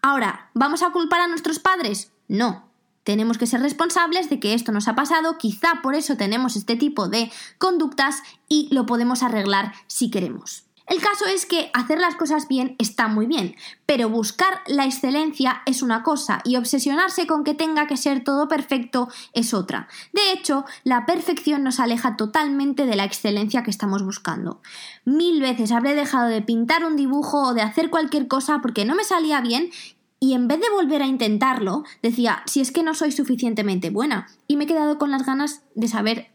Ahora, 0.03 0.51
¿vamos 0.53 0.83
a 0.83 0.91
culpar 0.91 1.21
a 1.21 1.27
nuestros 1.27 1.57
padres? 1.57 2.12
No. 2.27 2.69
Tenemos 3.03 3.38
que 3.38 3.47
ser 3.47 3.62
responsables 3.62 4.29
de 4.29 4.39
que 4.39 4.53
esto 4.53 4.71
nos 4.71 4.88
ha 4.88 4.95
pasado, 4.95 5.38
quizá 5.38 5.81
por 5.81 5.95
eso 5.95 6.15
tenemos 6.17 6.55
este 6.55 6.75
tipo 6.75 7.07
de 7.07 7.31
conductas 7.57 8.21
y 8.47 8.67
lo 8.74 8.85
podemos 8.85 9.24
arreglar 9.24 9.74
si 9.88 10.09
queremos. 10.09 10.64
El 10.88 11.01
caso 11.01 11.25
es 11.25 11.48
que 11.48 11.72
hacer 11.74 12.00
las 12.00 12.15
cosas 12.15 12.48
bien 12.48 12.75
está 12.77 13.08
muy 13.08 13.25
bien, 13.25 13.56
pero 13.88 14.08
buscar 14.08 14.62
la 14.68 14.86
excelencia 14.86 15.63
es 15.65 15.82
una 15.82 16.04
cosa 16.04 16.42
y 16.44 16.58
obsesionarse 16.58 17.25
con 17.25 17.44
que 17.44 17.56
tenga 17.56 17.88
que 17.88 17.98
ser 17.98 18.24
todo 18.24 18.48
perfecto 18.48 19.08
es 19.34 19.56
otra. 19.56 19.88
De 20.13 20.32
hecho, 20.32 20.63
la 20.84 21.08
perfección 21.08 21.63
nos 21.63 21.80
aleja 21.80 22.15
totalmente 22.18 22.86
de 22.86 22.96
la 22.96 23.04
excelencia 23.04 23.63
que 23.63 23.72
estamos 23.72 24.04
buscando. 24.04 24.62
Mil 25.06 25.42
veces 25.42 25.72
habré 25.72 25.96
dejado 25.96 26.27
de 26.27 26.44
pintar 26.44 26.86
un 26.86 26.96
dibujo 26.96 27.48
o 27.48 27.54
de 27.56 27.63
hacer 27.63 27.89
cualquier 27.89 28.27
cosa 28.27 28.60
porque 28.62 28.86
no 28.86 28.94
me 28.94 29.04
salía 29.04 29.42
bien 29.42 29.72
y 30.20 30.34
en 30.34 30.48
vez 30.48 30.60
de 30.60 30.70
volver 30.70 31.01
a 31.01 31.08
intentarlo, 31.08 31.84
decía, 32.01 32.44
si 32.46 32.62
es 32.62 32.72
que 32.72 32.84
no 32.84 32.94
soy 32.94 33.12
suficientemente 33.12 33.89
buena, 33.89 34.27
y 34.48 34.56
me 34.56 34.63
he 34.63 34.68
quedado 34.68 34.98
con 34.98 35.12
las 35.12 35.25
ganas 35.25 35.62
de 35.75 35.88
saber 35.88 36.32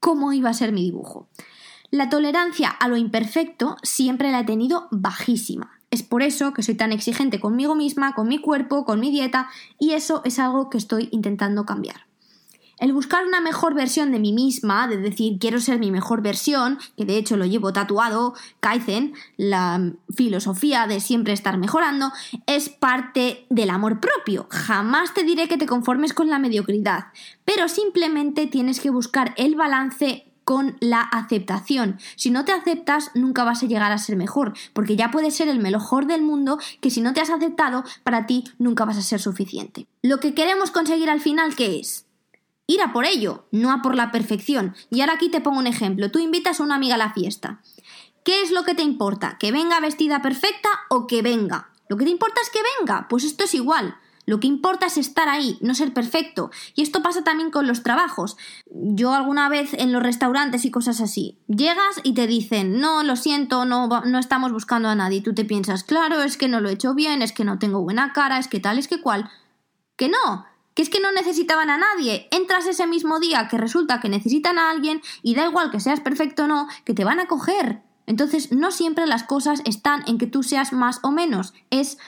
cómo 0.00 0.32
iba 0.32 0.48
a 0.48 0.54
ser 0.54 0.72
mi 0.72 0.82
dibujo. 0.82 1.28
La 1.90 2.08
tolerancia 2.08 2.68
a 2.68 2.88
lo 2.88 2.96
imperfecto 2.96 3.76
siempre 3.82 4.32
la 4.32 4.40
he 4.40 4.44
tenido 4.44 4.88
bajísima. 4.90 5.78
Es 5.90 6.02
por 6.02 6.22
eso 6.22 6.52
que 6.52 6.62
soy 6.62 6.74
tan 6.74 6.92
exigente 6.92 7.38
conmigo 7.38 7.74
misma, 7.74 8.14
con 8.14 8.28
mi 8.28 8.38
cuerpo, 8.38 8.84
con 8.84 8.98
mi 8.98 9.10
dieta, 9.10 9.48
y 9.78 9.92
eso 9.92 10.20
es 10.24 10.38
algo 10.38 10.68
que 10.68 10.78
estoy 10.78 11.08
intentando 11.12 11.64
cambiar. 11.64 12.06
El 12.78 12.92
buscar 12.92 13.24
una 13.24 13.40
mejor 13.40 13.72
versión 13.74 14.12
de 14.12 14.18
mí 14.18 14.32
misma, 14.32 14.86
de 14.86 14.98
decir 14.98 15.38
quiero 15.38 15.60
ser 15.60 15.78
mi 15.78 15.90
mejor 15.90 16.20
versión, 16.20 16.78
que 16.96 17.06
de 17.06 17.16
hecho 17.16 17.38
lo 17.38 17.46
llevo 17.46 17.72
tatuado, 17.72 18.34
Kaizen, 18.60 19.14
la 19.38 19.92
filosofía 20.14 20.86
de 20.86 21.00
siempre 21.00 21.32
estar 21.32 21.56
mejorando, 21.56 22.12
es 22.46 22.68
parte 22.68 23.46
del 23.48 23.70
amor 23.70 23.98
propio. 24.00 24.46
Jamás 24.50 25.14
te 25.14 25.22
diré 25.22 25.48
que 25.48 25.56
te 25.56 25.64
conformes 25.64 26.12
con 26.12 26.28
la 26.28 26.38
mediocridad, 26.38 27.06
pero 27.46 27.68
simplemente 27.68 28.46
tienes 28.46 28.80
que 28.80 28.90
buscar 28.90 29.32
el 29.38 29.54
balance 29.54 30.26
con 30.46 30.76
la 30.78 31.00
aceptación. 31.00 31.98
Si 32.14 32.30
no 32.30 32.44
te 32.44 32.52
aceptas, 32.52 33.10
nunca 33.14 33.42
vas 33.42 33.64
a 33.64 33.66
llegar 33.66 33.90
a 33.90 33.98
ser 33.98 34.14
mejor, 34.14 34.54
porque 34.74 34.94
ya 34.94 35.10
puedes 35.10 35.34
ser 35.34 35.48
el 35.48 35.58
mejor 35.58 36.06
del 36.06 36.22
mundo, 36.22 36.60
que 36.80 36.90
si 36.90 37.00
no 37.00 37.12
te 37.12 37.20
has 37.20 37.30
aceptado, 37.30 37.82
para 38.04 38.26
ti 38.26 38.44
nunca 38.56 38.84
vas 38.84 38.96
a 38.96 39.02
ser 39.02 39.20
suficiente. 39.20 39.88
Lo 40.02 40.20
que 40.20 40.34
queremos 40.34 40.70
conseguir 40.70 41.10
al 41.10 41.20
final, 41.20 41.56
¿qué 41.56 41.80
es? 41.80 42.06
Ir 42.68 42.80
a 42.80 42.92
por 42.92 43.06
ello, 43.06 43.48
no 43.50 43.72
a 43.72 43.82
por 43.82 43.96
la 43.96 44.12
perfección. 44.12 44.76
Y 44.88 45.00
ahora 45.00 45.14
aquí 45.14 45.30
te 45.30 45.40
pongo 45.40 45.58
un 45.58 45.66
ejemplo. 45.66 46.12
Tú 46.12 46.20
invitas 46.20 46.60
a 46.60 46.62
una 46.62 46.76
amiga 46.76 46.94
a 46.94 46.98
la 46.98 47.12
fiesta. 47.12 47.60
¿Qué 48.22 48.40
es 48.42 48.52
lo 48.52 48.62
que 48.62 48.76
te 48.76 48.82
importa? 48.82 49.38
¿Que 49.40 49.50
venga 49.50 49.80
vestida 49.80 50.22
perfecta 50.22 50.68
o 50.90 51.08
que 51.08 51.22
venga? 51.22 51.72
Lo 51.88 51.96
que 51.96 52.04
te 52.04 52.10
importa 52.12 52.40
es 52.40 52.50
que 52.50 52.60
venga. 52.78 53.08
Pues 53.08 53.24
esto 53.24 53.42
es 53.42 53.54
igual. 53.54 53.96
Lo 54.26 54.40
que 54.40 54.48
importa 54.48 54.86
es 54.86 54.98
estar 54.98 55.28
ahí, 55.28 55.56
no 55.60 55.74
ser 55.74 55.94
perfecto. 55.94 56.50
Y 56.74 56.82
esto 56.82 57.00
pasa 57.00 57.22
también 57.22 57.50
con 57.50 57.66
los 57.66 57.84
trabajos. 57.84 58.36
Yo 58.66 59.14
alguna 59.14 59.48
vez 59.48 59.72
en 59.72 59.92
los 59.92 60.02
restaurantes 60.02 60.64
y 60.64 60.72
cosas 60.72 61.00
así, 61.00 61.38
llegas 61.46 62.00
y 62.02 62.14
te 62.14 62.26
dicen, 62.26 62.80
no, 62.80 63.04
lo 63.04 63.14
siento, 63.14 63.64
no, 63.64 63.88
no 63.88 64.18
estamos 64.18 64.52
buscando 64.52 64.88
a 64.88 64.96
nadie. 64.96 65.18
Y 65.18 65.22
tú 65.22 65.32
te 65.32 65.44
piensas, 65.44 65.84
claro, 65.84 66.22
es 66.22 66.36
que 66.36 66.48
no 66.48 66.60
lo 66.60 66.68
he 66.68 66.72
hecho 66.72 66.94
bien, 66.94 67.22
es 67.22 67.32
que 67.32 67.44
no 67.44 67.58
tengo 67.58 67.80
buena 67.80 68.12
cara, 68.12 68.38
es 68.38 68.48
que 68.48 68.58
tal, 68.58 68.78
es 68.78 68.88
que 68.88 69.00
cual. 69.00 69.30
Que 69.96 70.08
no, 70.08 70.44
que 70.74 70.82
es 70.82 70.90
que 70.90 71.00
no 71.00 71.12
necesitaban 71.12 71.70
a 71.70 71.78
nadie. 71.78 72.28
Entras 72.32 72.66
ese 72.66 72.86
mismo 72.86 73.20
día 73.20 73.48
que 73.48 73.56
resulta 73.56 74.00
que 74.00 74.08
necesitan 74.08 74.58
a 74.58 74.70
alguien 74.70 75.00
y 75.22 75.34
da 75.36 75.46
igual 75.46 75.70
que 75.70 75.80
seas 75.80 76.00
perfecto 76.00 76.44
o 76.44 76.46
no, 76.48 76.66
que 76.84 76.94
te 76.94 77.04
van 77.04 77.20
a 77.20 77.26
coger. 77.26 77.82
Entonces, 78.06 78.52
no 78.52 78.70
siempre 78.70 79.06
las 79.06 79.22
cosas 79.22 79.62
están 79.64 80.02
en 80.06 80.18
que 80.18 80.26
tú 80.26 80.42
seas 80.42 80.72
más 80.72 81.00
o 81.02 81.10
menos, 81.12 81.54
es 81.70 81.98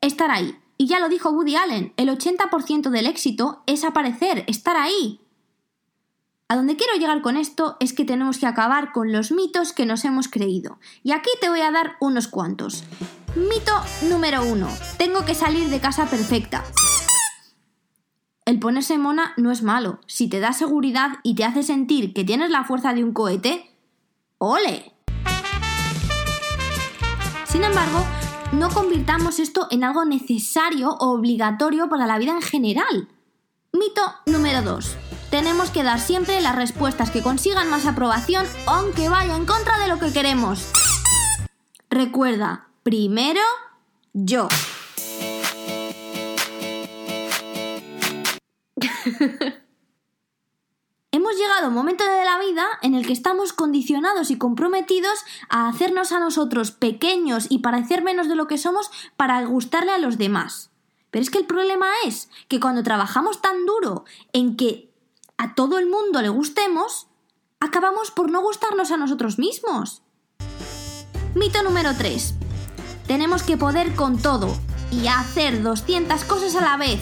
estar 0.00 0.30
ahí. 0.30 0.58
Y 0.80 0.86
ya 0.86 0.98
lo 0.98 1.10
dijo 1.10 1.28
Woody 1.28 1.56
Allen, 1.56 1.92
el 1.98 2.08
80% 2.08 2.88
del 2.88 3.04
éxito 3.04 3.62
es 3.66 3.84
aparecer, 3.84 4.44
estar 4.46 4.78
ahí. 4.78 5.20
A 6.48 6.56
donde 6.56 6.76
quiero 6.76 6.94
llegar 6.94 7.20
con 7.20 7.36
esto 7.36 7.76
es 7.80 7.92
que 7.92 8.06
tenemos 8.06 8.38
que 8.38 8.46
acabar 8.46 8.90
con 8.92 9.12
los 9.12 9.30
mitos 9.30 9.74
que 9.74 9.84
nos 9.84 10.06
hemos 10.06 10.28
creído. 10.28 10.78
Y 11.02 11.12
aquí 11.12 11.28
te 11.38 11.50
voy 11.50 11.60
a 11.60 11.70
dar 11.70 11.96
unos 12.00 12.28
cuantos. 12.28 12.84
Mito 13.36 13.74
número 14.08 14.42
uno. 14.42 14.68
Tengo 14.96 15.26
que 15.26 15.34
salir 15.34 15.68
de 15.68 15.80
casa 15.80 16.06
perfecta. 16.06 16.64
El 18.46 18.58
ponerse 18.58 18.96
mona 18.96 19.34
no 19.36 19.50
es 19.50 19.62
malo. 19.62 20.00
Si 20.06 20.30
te 20.30 20.40
da 20.40 20.54
seguridad 20.54 21.18
y 21.22 21.34
te 21.34 21.44
hace 21.44 21.62
sentir 21.62 22.14
que 22.14 22.24
tienes 22.24 22.48
la 22.48 22.64
fuerza 22.64 22.94
de 22.94 23.04
un 23.04 23.12
cohete, 23.12 23.70
¡ole! 24.38 24.94
Sin 27.44 27.64
embargo, 27.64 28.02
no 28.52 28.70
convirtamos 28.70 29.38
esto 29.38 29.68
en 29.70 29.84
algo 29.84 30.04
necesario 30.04 30.90
o 30.90 31.10
obligatorio 31.12 31.88
para 31.88 32.06
la 32.06 32.18
vida 32.18 32.32
en 32.32 32.42
general. 32.42 33.08
Mito 33.72 34.02
número 34.26 34.62
2. 34.62 34.96
Tenemos 35.30 35.70
que 35.70 35.84
dar 35.84 36.00
siempre 36.00 36.40
las 36.40 36.56
respuestas 36.56 37.10
que 37.10 37.22
consigan 37.22 37.70
más 37.70 37.86
aprobación 37.86 38.46
aunque 38.66 39.08
vaya 39.08 39.36
en 39.36 39.46
contra 39.46 39.78
de 39.78 39.88
lo 39.88 39.98
que 39.98 40.12
queremos. 40.12 40.72
Recuerda, 41.88 42.68
primero 42.82 43.40
yo. 44.12 44.48
En 52.82 52.94
el 52.94 53.06
que 53.06 53.12
estamos 53.12 53.52
condicionados 53.52 54.30
y 54.30 54.38
comprometidos 54.38 55.18
a 55.48 55.68
hacernos 55.68 56.12
a 56.12 56.20
nosotros 56.20 56.70
pequeños 56.70 57.46
y 57.48 57.58
parecer 57.58 58.02
menos 58.02 58.28
de 58.28 58.34
lo 58.34 58.46
que 58.46 58.58
somos 58.58 58.90
para 59.16 59.42
gustarle 59.44 59.92
a 59.92 59.98
los 59.98 60.18
demás. 60.18 60.70
Pero 61.10 61.22
es 61.22 61.30
que 61.30 61.38
el 61.38 61.46
problema 61.46 61.86
es 62.06 62.28
que 62.48 62.60
cuando 62.60 62.82
trabajamos 62.82 63.40
tan 63.40 63.66
duro 63.66 64.04
en 64.32 64.56
que 64.56 64.90
a 65.36 65.54
todo 65.54 65.78
el 65.78 65.86
mundo 65.86 66.22
le 66.22 66.28
gustemos, 66.28 67.08
acabamos 67.58 68.10
por 68.10 68.30
no 68.30 68.42
gustarnos 68.42 68.90
a 68.90 68.96
nosotros 68.96 69.38
mismos. 69.38 70.02
Mito 71.34 71.62
número 71.62 71.90
3. 71.96 72.34
Tenemos 73.06 73.42
que 73.42 73.56
poder 73.56 73.94
con 73.94 74.18
todo 74.18 74.54
y 74.92 75.06
hacer 75.06 75.62
200 75.62 76.24
cosas 76.24 76.54
a 76.56 76.60
la 76.60 76.76
vez. 76.76 77.00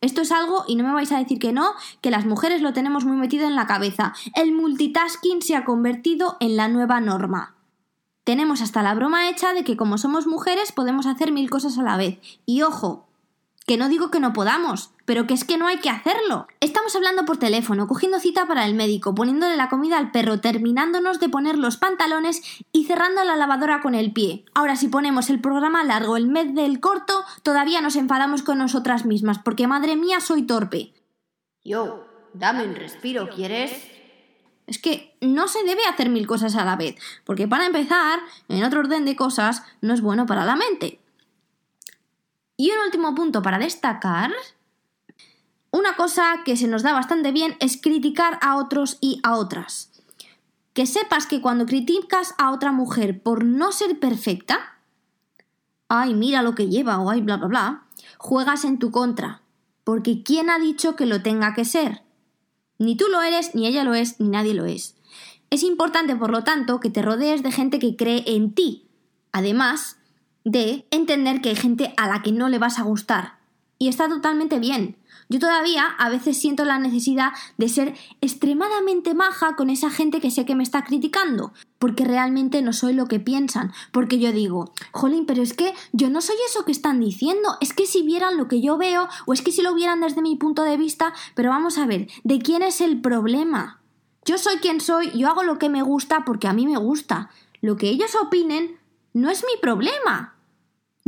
Esto 0.00 0.20
es 0.20 0.30
algo, 0.30 0.64
y 0.68 0.76
no 0.76 0.84
me 0.84 0.92
vais 0.92 1.10
a 1.10 1.18
decir 1.18 1.38
que 1.38 1.52
no, 1.52 1.72
que 2.00 2.10
las 2.10 2.24
mujeres 2.24 2.62
lo 2.62 2.72
tenemos 2.72 3.04
muy 3.04 3.16
metido 3.16 3.46
en 3.48 3.56
la 3.56 3.66
cabeza. 3.66 4.14
El 4.34 4.52
multitasking 4.52 5.42
se 5.42 5.56
ha 5.56 5.64
convertido 5.64 6.36
en 6.38 6.56
la 6.56 6.68
nueva 6.68 7.00
norma. 7.00 7.56
Tenemos 8.22 8.60
hasta 8.60 8.82
la 8.82 8.94
broma 8.94 9.28
hecha 9.28 9.54
de 9.54 9.64
que 9.64 9.76
como 9.76 9.98
somos 9.98 10.26
mujeres 10.26 10.70
podemos 10.70 11.06
hacer 11.06 11.32
mil 11.32 11.50
cosas 11.50 11.78
a 11.78 11.82
la 11.82 11.96
vez. 11.96 12.18
Y 12.46 12.62
ojo, 12.62 13.07
que 13.68 13.76
no 13.76 13.90
digo 13.90 14.10
que 14.10 14.18
no 14.18 14.32
podamos, 14.32 14.94
pero 15.04 15.26
que 15.26 15.34
es 15.34 15.44
que 15.44 15.58
no 15.58 15.66
hay 15.66 15.76
que 15.76 15.90
hacerlo. 15.90 16.46
Estamos 16.60 16.96
hablando 16.96 17.26
por 17.26 17.36
teléfono, 17.36 17.86
cogiendo 17.86 18.18
cita 18.18 18.46
para 18.46 18.64
el 18.64 18.72
médico, 18.72 19.14
poniéndole 19.14 19.56
la 19.56 19.68
comida 19.68 19.98
al 19.98 20.10
perro, 20.10 20.40
terminándonos 20.40 21.20
de 21.20 21.28
poner 21.28 21.58
los 21.58 21.76
pantalones 21.76 22.40
y 22.72 22.86
cerrando 22.86 23.22
la 23.24 23.36
lavadora 23.36 23.82
con 23.82 23.94
el 23.94 24.14
pie. 24.14 24.46
Ahora 24.54 24.74
si 24.74 24.88
ponemos 24.88 25.28
el 25.28 25.42
programa 25.42 25.84
largo, 25.84 26.16
el 26.16 26.28
mes 26.28 26.54
del 26.54 26.80
corto, 26.80 27.22
todavía 27.42 27.82
nos 27.82 27.96
enfadamos 27.96 28.42
con 28.42 28.56
nosotras 28.56 29.04
mismas, 29.04 29.38
porque 29.38 29.66
madre 29.66 29.96
mía 29.96 30.20
soy 30.20 30.44
torpe. 30.44 30.94
Yo, 31.62 32.06
dame 32.32 32.64
un 32.64 32.74
respiro, 32.74 33.28
¿quieres? 33.28 33.86
Es 34.66 34.78
que 34.78 35.14
no 35.20 35.46
se 35.46 35.62
debe 35.64 35.84
hacer 35.84 36.08
mil 36.08 36.26
cosas 36.26 36.56
a 36.56 36.64
la 36.64 36.76
vez, 36.76 36.96
porque 37.26 37.46
para 37.46 37.66
empezar, 37.66 38.20
en 38.48 38.64
otro 38.64 38.80
orden 38.80 39.04
de 39.04 39.14
cosas, 39.14 39.62
no 39.82 39.92
es 39.92 40.00
bueno 40.00 40.24
para 40.24 40.46
la 40.46 40.56
mente. 40.56 41.00
Y 42.60 42.72
un 42.72 42.80
último 42.84 43.14
punto 43.14 43.40
para 43.40 43.60
destacar. 43.60 44.32
Una 45.70 45.94
cosa 45.94 46.42
que 46.44 46.56
se 46.56 46.66
nos 46.66 46.82
da 46.82 46.92
bastante 46.92 47.30
bien 47.30 47.56
es 47.60 47.80
criticar 47.80 48.36
a 48.42 48.56
otros 48.56 48.98
y 49.00 49.20
a 49.22 49.36
otras. 49.36 49.92
Que 50.72 50.84
sepas 50.84 51.26
que 51.26 51.40
cuando 51.40 51.66
criticas 51.66 52.34
a 52.36 52.50
otra 52.50 52.72
mujer 52.72 53.22
por 53.22 53.44
no 53.44 53.70
ser 53.70 54.00
perfecta, 54.00 54.76
ay, 55.86 56.14
mira 56.14 56.42
lo 56.42 56.56
que 56.56 56.66
lleva 56.66 56.98
o 56.98 57.10
ay, 57.10 57.20
bla, 57.20 57.36
bla, 57.36 57.46
bla, 57.46 57.84
juegas 58.18 58.64
en 58.64 58.80
tu 58.80 58.90
contra. 58.90 59.40
Porque 59.84 60.24
¿quién 60.24 60.50
ha 60.50 60.58
dicho 60.58 60.96
que 60.96 61.06
lo 61.06 61.22
tenga 61.22 61.54
que 61.54 61.64
ser? 61.64 62.02
Ni 62.78 62.96
tú 62.96 63.04
lo 63.08 63.22
eres, 63.22 63.54
ni 63.54 63.68
ella 63.68 63.84
lo 63.84 63.94
es, 63.94 64.18
ni 64.18 64.30
nadie 64.30 64.54
lo 64.54 64.64
es. 64.64 64.96
Es 65.50 65.62
importante, 65.62 66.16
por 66.16 66.30
lo 66.32 66.42
tanto, 66.42 66.80
que 66.80 66.90
te 66.90 67.02
rodees 67.02 67.44
de 67.44 67.52
gente 67.52 67.78
que 67.78 67.94
cree 67.94 68.24
en 68.26 68.52
ti. 68.52 68.88
Además, 69.30 69.97
de 70.50 70.86
entender 70.90 71.42
que 71.42 71.50
hay 71.50 71.56
gente 71.56 71.92
a 71.98 72.08
la 72.08 72.22
que 72.22 72.32
no 72.32 72.48
le 72.48 72.58
vas 72.58 72.78
a 72.78 72.82
gustar. 72.82 73.34
Y 73.78 73.88
está 73.88 74.08
totalmente 74.08 74.58
bien. 74.58 74.96
Yo 75.28 75.38
todavía 75.38 75.84
a 75.98 76.08
veces 76.08 76.40
siento 76.40 76.64
la 76.64 76.78
necesidad 76.78 77.32
de 77.58 77.68
ser 77.68 77.94
extremadamente 78.22 79.12
maja 79.12 79.56
con 79.56 79.68
esa 79.68 79.90
gente 79.90 80.20
que 80.20 80.30
sé 80.30 80.46
que 80.46 80.54
me 80.54 80.62
está 80.62 80.84
criticando, 80.84 81.52
porque 81.78 82.06
realmente 82.06 82.62
no 82.62 82.72
soy 82.72 82.94
lo 82.94 83.08
que 83.08 83.20
piensan, 83.20 83.72
porque 83.92 84.18
yo 84.18 84.32
digo, 84.32 84.72
jolín, 84.90 85.26
pero 85.26 85.42
es 85.42 85.52
que 85.52 85.74
yo 85.92 86.08
no 86.08 86.22
soy 86.22 86.36
eso 86.48 86.64
que 86.64 86.72
están 86.72 86.98
diciendo, 86.98 87.58
es 87.60 87.74
que 87.74 87.84
si 87.84 88.02
vieran 88.02 88.38
lo 88.38 88.48
que 88.48 88.62
yo 88.62 88.78
veo, 88.78 89.06
o 89.26 89.34
es 89.34 89.42
que 89.42 89.52
si 89.52 89.60
lo 89.60 89.74
vieran 89.74 90.00
desde 90.00 90.22
mi 90.22 90.34
punto 90.36 90.62
de 90.62 90.78
vista, 90.78 91.12
pero 91.34 91.50
vamos 91.50 91.76
a 91.76 91.84
ver, 91.84 92.08
¿de 92.24 92.38
quién 92.38 92.62
es 92.62 92.80
el 92.80 93.02
problema? 93.02 93.82
Yo 94.24 94.38
soy 94.38 94.56
quien 94.56 94.80
soy, 94.80 95.10
yo 95.10 95.28
hago 95.28 95.42
lo 95.42 95.58
que 95.58 95.68
me 95.68 95.82
gusta 95.82 96.24
porque 96.24 96.48
a 96.48 96.54
mí 96.54 96.66
me 96.66 96.78
gusta. 96.78 97.28
Lo 97.60 97.76
que 97.76 97.90
ellos 97.90 98.14
opinen 98.14 98.78
no 99.12 99.28
es 99.30 99.44
mi 99.44 99.60
problema. 99.60 100.37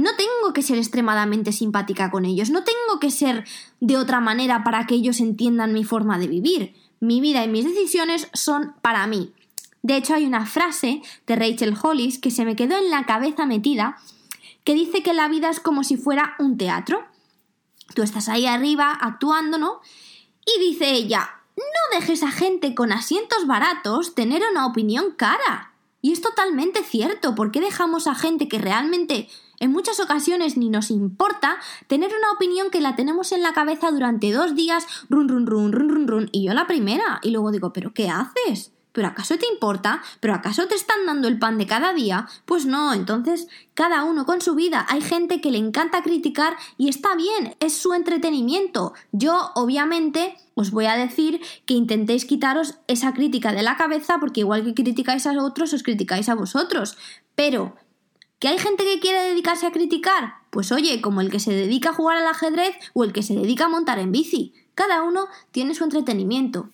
No 0.01 0.17
tengo 0.17 0.55
que 0.55 0.63
ser 0.63 0.79
extremadamente 0.79 1.53
simpática 1.53 2.11
con 2.11 2.25
ellos, 2.25 2.49
no 2.49 2.65
tengo 2.65 2.99
que 2.99 3.11
ser 3.11 3.45
de 3.81 3.99
otra 3.99 4.19
manera 4.19 4.65
para 4.65 4.87
que 4.87 4.95
ellos 4.95 5.21
entiendan 5.21 5.75
mi 5.75 5.85
forma 5.85 6.19
de 6.19 6.27
vivir. 6.27 6.75
Mi 7.01 7.21
vida 7.21 7.45
y 7.45 7.49
mis 7.49 7.67
decisiones 7.67 8.29
son 8.33 8.75
para 8.81 9.07
mí. 9.07 9.35
De 9.83 9.97
hecho, 9.97 10.15
hay 10.15 10.25
una 10.25 10.47
frase 10.47 11.03
de 11.27 11.37
Rachel 11.37 11.77
Hollis 11.81 12.19
que 12.19 12.31
se 12.31 12.47
me 12.47 12.57
quedó 12.57 12.79
en 12.79 12.91
la 12.91 13.05
cabeza 13.05 13.45
metida 13.45 13.99
que 14.65 14.73
dice 14.73 15.03
que 15.03 15.13
la 15.13 15.29
vida 15.29 15.51
es 15.51 15.61
como 15.61 15.85
si 15.85 15.99
fuera 15.99 16.35
un 16.39 16.57
teatro. 16.57 17.05
Tú 17.95 18.03
estás 18.03 18.31
ahí 18.31 18.47
arriba 18.47 18.97
actuando, 18.99 19.59
¿no? 19.59 19.81
Y 20.47 20.61
dice 20.61 20.93
ella, 20.93 21.29
no 21.59 21.99
dejes 21.99 22.23
a 22.23 22.31
gente 22.31 22.75
con 22.75 22.91
asientos 22.91 23.47
baratos 23.47 24.15
tener 24.15 24.43
una 24.51 24.65
opinión 24.65 25.13
cara. 25.15 25.75
Y 26.01 26.13
es 26.13 26.23
totalmente 26.23 26.83
cierto, 26.85 27.35
¿por 27.35 27.51
qué 27.51 27.61
dejamos 27.61 28.07
a 28.07 28.15
gente 28.15 28.49
que 28.49 28.59
realmente 28.59 29.29
en 29.61 29.71
muchas 29.71 30.01
ocasiones 30.01 30.57
ni 30.57 30.69
nos 30.69 30.91
importa 30.91 31.59
tener 31.87 32.11
una 32.17 32.33
opinión 32.33 32.71
que 32.71 32.81
la 32.81 32.97
tenemos 32.97 33.31
en 33.31 33.43
la 33.43 33.53
cabeza 33.53 33.91
durante 33.91 34.33
dos 34.33 34.57
días, 34.57 34.87
run, 35.09 35.29
run, 35.29 35.47
run, 35.47 35.73
run, 35.73 35.89
run, 35.89 36.09
run, 36.09 36.29
y 36.33 36.47
yo 36.47 36.55
la 36.55 36.67
primera, 36.67 37.21
y 37.23 37.31
luego 37.31 37.53
digo, 37.53 37.73
¿pero 37.73 37.95
qué 37.95 38.09
haces? 38.09 38.73
¿Pero 38.93 39.07
acaso 39.07 39.39
te 39.39 39.47
importa? 39.47 40.03
¿Pero 40.19 40.35
acaso 40.35 40.67
te 40.67 40.75
están 40.75 41.07
dando 41.07 41.29
el 41.29 41.39
pan 41.39 41.59
de 41.59 41.67
cada 41.67 41.93
día? 41.93 42.29
Pues 42.45 42.67
no, 42.67 42.93
entonces 42.93 43.47
cada 43.75 44.03
uno 44.05 44.27
con 44.27 44.41
su 44.41 44.55
vida. 44.55 44.85
Hay 44.89 45.01
gente 45.01 45.41
que 45.41 45.51
le 45.51 45.59
encanta 45.59 46.03
criticar 46.03 46.57
y 46.77 46.89
está 46.89 47.15
bien, 47.15 47.55
es 47.61 47.77
su 47.77 47.95
entretenimiento. 47.95 48.93
Yo, 49.13 49.53
obviamente, 49.55 50.37
os 50.55 50.73
voy 50.73 50.87
a 50.87 50.97
decir 50.97 51.41
que 51.67 51.75
intentéis 51.75 52.25
quitaros 52.25 52.79
esa 52.89 53.15
crítica 53.15 53.53
de 53.53 53.63
la 53.63 53.77
cabeza 53.77 54.19
porque 54.19 54.41
igual 54.41 54.65
que 54.65 54.75
criticáis 54.75 55.27
a 55.27 55.41
otros, 55.41 55.73
os 55.73 55.85
criticáis 55.85 56.29
a 56.29 56.35
vosotros. 56.35 56.99
Pero, 57.37 57.77
¿que 58.41 58.49
hay 58.49 58.59
gente 58.59 58.83
que 58.83 58.99
quiere 58.99 59.23
dedicarse 59.23 59.67
a 59.67 59.71
criticar? 59.71 60.35
Pues 60.51 60.73
oye, 60.73 61.01
como 61.01 61.21
el 61.21 61.31
que 61.31 61.39
se 61.39 61.53
dedica 61.53 61.91
a 61.91 61.95
jugar 61.95 62.17
al 62.17 62.27
ajedrez 62.27 62.75
o 62.93 63.05
el 63.05 63.13
que 63.13 63.23
se 63.23 63.35
dedica 63.35 63.67
a 63.67 63.69
montar 63.69 64.01
en 64.01 64.11
bici. 64.11 64.53
Cada 64.75 65.03
uno 65.03 65.29
tiene 65.53 65.75
su 65.75 65.85
entretenimiento. 65.85 66.69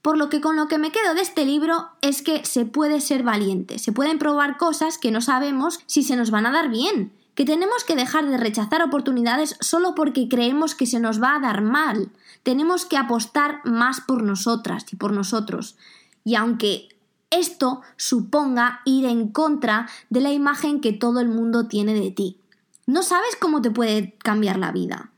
Por 0.00 0.16
lo 0.16 0.28
que 0.28 0.40
con 0.40 0.56
lo 0.56 0.68
que 0.68 0.78
me 0.78 0.92
quedo 0.92 1.14
de 1.14 1.22
este 1.22 1.44
libro 1.44 1.88
es 2.00 2.22
que 2.22 2.44
se 2.44 2.64
puede 2.64 3.00
ser 3.00 3.22
valiente, 3.22 3.78
se 3.78 3.90
pueden 3.92 4.18
probar 4.18 4.56
cosas 4.56 4.98
que 4.98 5.10
no 5.10 5.20
sabemos 5.20 5.80
si 5.86 6.02
se 6.02 6.14
nos 6.14 6.30
van 6.30 6.46
a 6.46 6.52
dar 6.52 6.68
bien, 6.68 7.12
que 7.34 7.44
tenemos 7.44 7.84
que 7.84 7.96
dejar 7.96 8.26
de 8.26 8.36
rechazar 8.36 8.82
oportunidades 8.82 9.56
solo 9.60 9.94
porque 9.94 10.28
creemos 10.28 10.74
que 10.74 10.86
se 10.86 11.00
nos 11.00 11.22
va 11.22 11.36
a 11.36 11.40
dar 11.40 11.62
mal. 11.62 12.10
Tenemos 12.42 12.84
que 12.84 12.98
apostar 12.98 13.62
más 13.64 14.00
por 14.02 14.22
nosotras 14.22 14.84
y 14.92 14.96
por 14.96 15.12
nosotros. 15.12 15.76
Y 16.22 16.36
aunque 16.36 16.88
esto 17.38 17.82
suponga 17.96 18.80
ir 18.84 19.04
en 19.06 19.28
contra 19.28 19.88
de 20.10 20.20
la 20.20 20.32
imagen 20.32 20.80
que 20.80 20.92
todo 20.92 21.20
el 21.20 21.28
mundo 21.28 21.68
tiene 21.68 21.94
de 21.94 22.10
ti. 22.10 22.40
No 22.86 23.02
sabes 23.02 23.36
cómo 23.40 23.62
te 23.62 23.70
puede 23.70 24.16
cambiar 24.18 24.58
la 24.58 24.72
vida. 24.72 25.10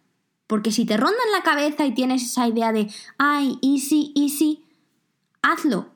Porque 0.46 0.70
si 0.70 0.84
te 0.84 0.96
ronda 0.96 1.18
en 1.26 1.32
la 1.32 1.42
cabeza 1.42 1.84
y 1.86 1.94
tienes 1.94 2.22
esa 2.22 2.46
idea 2.46 2.72
de, 2.72 2.88
ay, 3.18 3.58
easy, 3.62 4.12
easy, 4.14 4.64
hazlo. 5.42 5.88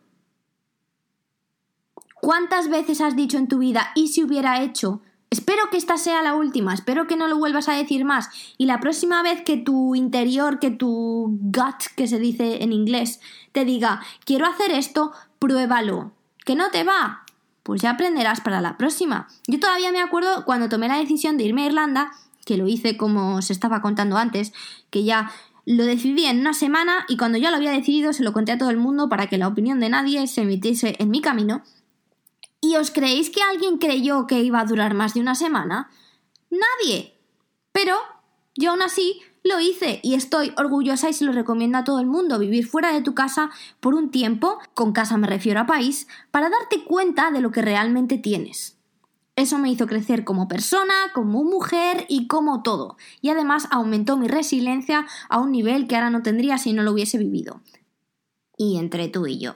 ¿Cuántas 2.20 2.68
veces 2.68 3.00
has 3.00 3.16
dicho 3.16 3.38
en 3.38 3.48
tu 3.48 3.58
vida, 3.58 3.92
y 3.94 4.08
si 4.08 4.22
hubiera 4.22 4.62
hecho? 4.62 5.00
Espero 5.30 5.70
que 5.70 5.76
esta 5.76 5.96
sea 5.96 6.22
la 6.22 6.34
última, 6.34 6.74
espero 6.74 7.06
que 7.06 7.16
no 7.16 7.28
lo 7.28 7.38
vuelvas 7.38 7.68
a 7.68 7.74
decir 7.74 8.04
más. 8.04 8.28
Y 8.58 8.66
la 8.66 8.80
próxima 8.80 9.22
vez 9.22 9.42
que 9.42 9.56
tu 9.56 9.94
interior, 9.94 10.58
que 10.58 10.70
tu 10.70 11.38
gut, 11.40 11.84
que 11.94 12.08
se 12.08 12.18
dice 12.18 12.64
en 12.64 12.72
inglés, 12.72 13.20
te 13.52 13.64
diga, 13.64 14.02
quiero 14.24 14.46
hacer 14.46 14.72
esto, 14.72 15.12
pruébalo. 15.40 16.12
¿Que 16.44 16.54
no 16.54 16.70
te 16.70 16.84
va? 16.84 17.24
Pues 17.64 17.82
ya 17.82 17.90
aprenderás 17.90 18.40
para 18.40 18.60
la 18.60 18.76
próxima. 18.76 19.28
Yo 19.48 19.58
todavía 19.58 19.90
me 19.90 20.00
acuerdo 20.00 20.44
cuando 20.44 20.68
tomé 20.68 20.86
la 20.86 20.98
decisión 20.98 21.36
de 21.36 21.44
irme 21.44 21.64
a 21.64 21.66
Irlanda, 21.66 22.12
que 22.46 22.56
lo 22.56 22.68
hice 22.68 22.96
como 22.96 23.42
se 23.42 23.52
estaba 23.52 23.82
contando 23.82 24.16
antes, 24.16 24.52
que 24.90 25.04
ya 25.04 25.32
lo 25.66 25.84
decidí 25.84 26.24
en 26.24 26.40
una 26.40 26.54
semana 26.54 27.04
y 27.08 27.16
cuando 27.16 27.38
ya 27.38 27.50
lo 27.50 27.56
había 27.56 27.70
decidido 27.70 28.12
se 28.12 28.22
lo 28.22 28.32
conté 28.32 28.52
a 28.52 28.58
todo 28.58 28.70
el 28.70 28.76
mundo 28.76 29.08
para 29.08 29.28
que 29.28 29.38
la 29.38 29.48
opinión 29.48 29.80
de 29.80 29.88
nadie 29.88 30.26
se 30.26 30.42
emitiese 30.42 30.96
en 30.98 31.10
mi 31.10 31.20
camino. 31.20 31.62
¿Y 32.60 32.76
os 32.76 32.90
creéis 32.90 33.30
que 33.30 33.42
alguien 33.42 33.78
creyó 33.78 34.26
que 34.26 34.40
iba 34.42 34.60
a 34.60 34.64
durar 34.64 34.94
más 34.94 35.14
de 35.14 35.20
una 35.20 35.34
semana? 35.34 35.90
Nadie. 36.50 37.14
Pero 37.72 37.96
yo 38.56 38.70
aún 38.70 38.82
así 38.82 39.22
lo 39.42 39.60
hice 39.60 40.00
y 40.02 40.14
estoy 40.14 40.52
orgullosa 40.56 41.08
y 41.08 41.12
se 41.12 41.24
lo 41.24 41.32
recomiendo 41.32 41.78
a 41.78 41.84
todo 41.84 42.00
el 42.00 42.06
mundo 42.06 42.38
vivir 42.38 42.66
fuera 42.66 42.92
de 42.92 43.02
tu 43.02 43.14
casa 43.14 43.50
por 43.80 43.94
un 43.94 44.10
tiempo, 44.10 44.58
con 44.74 44.92
casa 44.92 45.16
me 45.16 45.26
refiero 45.26 45.60
a 45.60 45.66
país, 45.66 46.06
para 46.30 46.50
darte 46.50 46.84
cuenta 46.84 47.30
de 47.30 47.40
lo 47.40 47.50
que 47.50 47.62
realmente 47.62 48.18
tienes. 48.18 48.76
Eso 49.36 49.58
me 49.58 49.70
hizo 49.70 49.86
crecer 49.86 50.24
como 50.24 50.48
persona, 50.48 50.94
como 51.14 51.44
mujer 51.44 52.04
y 52.08 52.26
como 52.26 52.62
todo. 52.62 52.96
Y 53.22 53.30
además 53.30 53.68
aumentó 53.70 54.16
mi 54.16 54.28
resiliencia 54.28 55.06
a 55.30 55.38
un 55.38 55.52
nivel 55.52 55.86
que 55.86 55.96
ahora 55.96 56.10
no 56.10 56.22
tendría 56.22 56.58
si 56.58 56.72
no 56.74 56.82
lo 56.82 56.92
hubiese 56.92 57.16
vivido. 57.16 57.62
Y 58.58 58.76
entre 58.76 59.08
tú 59.08 59.26
y 59.26 59.38
yo. 59.38 59.54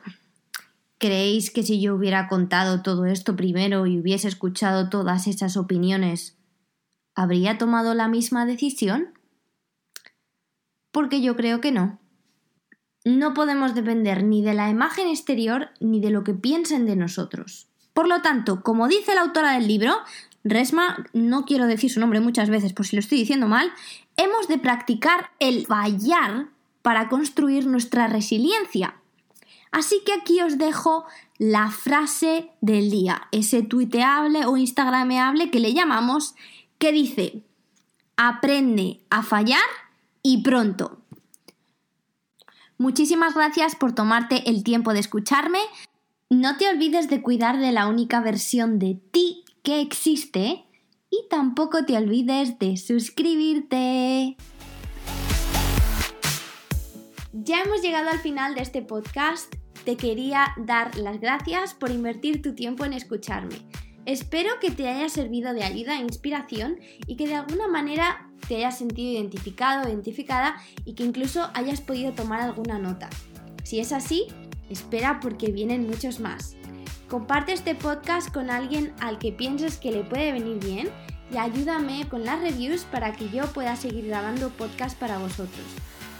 ¿Creéis 0.99 1.51
que 1.51 1.62
si 1.62 1.83
yo 1.83 1.94
hubiera 1.94 2.29
contado 2.29 2.81
todo 2.81 3.05
esto 3.05 3.37
primero 3.37 3.87
y 3.87 3.99
hubiese 3.99 4.29
escuchado 4.29 4.88
todas 4.88 5.27
esas 5.27 5.59
opiniones, 5.59 6.38
habría 7.14 7.59
tomado 7.59 7.92
la 7.92 8.09
misma 8.09 8.47
decisión? 8.47 9.13
Porque 10.94 11.20
yo 11.20 11.35
creo 11.35 11.61
que 11.61 11.72
no. 11.72 11.98
No 13.04 13.35
podemos 13.35 13.74
depender 13.74 14.22
ni 14.22 14.42
de 14.42 14.54
la 14.54 14.70
imagen 14.70 15.09
exterior 15.09 15.70
ni 15.80 15.98
de 15.98 16.11
lo 16.11 16.22
que 16.22 16.35
piensen 16.35 16.87
de 16.87 16.94
nosotros. 16.94 17.66
Por 17.92 18.07
lo 18.07 18.22
tanto, 18.22 18.62
como 18.62 18.87
dice 18.87 19.16
la 19.16 19.22
autora 19.22 19.54
del 19.54 19.66
libro, 19.66 19.92
Resma, 20.44 21.04
no 21.12 21.46
quiero 21.46 21.66
decir 21.66 21.90
su 21.90 21.98
nombre 21.98 22.20
muchas 22.20 22.48
veces 22.48 22.72
por 22.72 22.87
si 22.87 22.94
lo 22.94 23.00
estoy 23.00 23.18
diciendo 23.18 23.48
mal, 23.48 23.72
hemos 24.16 24.46
de 24.46 24.59
practicar 24.59 25.30
el 25.40 25.66
fallar 25.66 26.46
para 26.83 27.09
construir 27.09 27.66
nuestra 27.66 28.07
resiliencia. 28.07 28.94
Así 29.72 30.00
que 30.07 30.12
aquí 30.12 30.40
os 30.42 30.59
dejo 30.59 31.07
la 31.38 31.72
frase 31.72 32.50
del 32.61 32.92
día, 32.92 33.26
ese 33.33 33.62
tuiteable 33.62 34.46
o 34.46 34.57
instagrameable 34.57 35.50
que 35.50 35.59
le 35.59 35.74
llamamos, 35.74 36.37
que 36.78 36.92
dice, 36.92 37.42
aprende 38.16 39.00
a 39.11 39.24
fallar 39.24 39.59
y 40.24 40.42
pronto. 40.42 40.98
Muchísimas 42.78 43.34
gracias 43.34 43.76
por 43.76 43.94
tomarte 43.94 44.50
el 44.50 44.64
tiempo 44.64 44.92
de 44.92 44.98
escucharme. 44.98 45.60
No 46.30 46.56
te 46.56 46.68
olvides 46.68 47.08
de 47.08 47.22
cuidar 47.22 47.60
de 47.60 47.70
la 47.70 47.87
única 47.87 48.20
versión 48.20 48.80
de 48.80 49.00
ti 49.12 49.44
que 49.62 49.80
existe 49.80 50.64
y 51.10 51.28
tampoco 51.30 51.84
te 51.84 51.96
olvides 51.96 52.58
de 52.58 52.76
suscribirte. 52.76 54.37
Ya 57.32 57.62
hemos 57.62 57.82
llegado 57.82 58.08
al 58.08 58.18
final 58.18 58.54
de 58.54 58.62
este 58.62 58.80
podcast. 58.80 59.54
Te 59.84 59.96
quería 59.96 60.54
dar 60.56 60.96
las 60.96 61.20
gracias 61.20 61.74
por 61.74 61.90
invertir 61.90 62.40
tu 62.40 62.54
tiempo 62.54 62.84
en 62.84 62.94
escucharme. 62.94 63.56
Espero 64.06 64.58
que 64.60 64.70
te 64.70 64.88
haya 64.88 65.08
servido 65.08 65.52
de 65.52 65.64
ayuda 65.64 65.98
e 65.98 66.02
inspiración 66.02 66.78
y 67.06 67.16
que 67.16 67.28
de 67.28 67.34
alguna 67.34 67.68
manera 67.68 68.30
te 68.49 68.57
hayas 68.57 68.79
sentido 68.79 69.12
identificado 69.12 69.88
identificada 69.88 70.57
y 70.85 70.94
que 70.94 71.05
incluso 71.05 71.51
hayas 71.55 71.81
podido 71.81 72.12
tomar 72.12 72.40
alguna 72.40 72.79
nota. 72.79 73.09
Si 73.62 73.81
es 73.81 73.92
así, 73.92 74.29
Espera 74.70 75.20
porque 75.20 75.53
vienen 75.53 75.87
muchos 75.87 76.20
más. 76.20 76.57
Comparte 77.09 77.53
este 77.53 77.75
podcast 77.75 78.33
con 78.33 78.51
alguien 78.51 78.94
al 79.01 79.18
que 79.18 79.33
pienses 79.33 79.77
que 79.77 79.92
le 79.92 80.05
puede 80.05 80.33
venir 80.33 80.59
bien 80.59 80.88
y 81.33 81.37
ayúdame 81.37 82.09
con 82.09 82.25
las 82.25 82.40
reviews 82.40 82.85
para 82.85 83.12
que 83.12 83.29
yo 83.29 83.44
pueda 83.53 83.77
seguir 83.77 84.07
grabando 84.07 84.51
podcast 84.51 84.99
para 84.99 85.18
vosotros. 85.18 85.66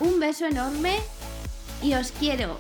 Un 0.01 0.21
beso 0.21 0.47
enorme 0.47 0.97
y 1.83 1.95
os 1.95 2.13
quiero. 2.13 2.59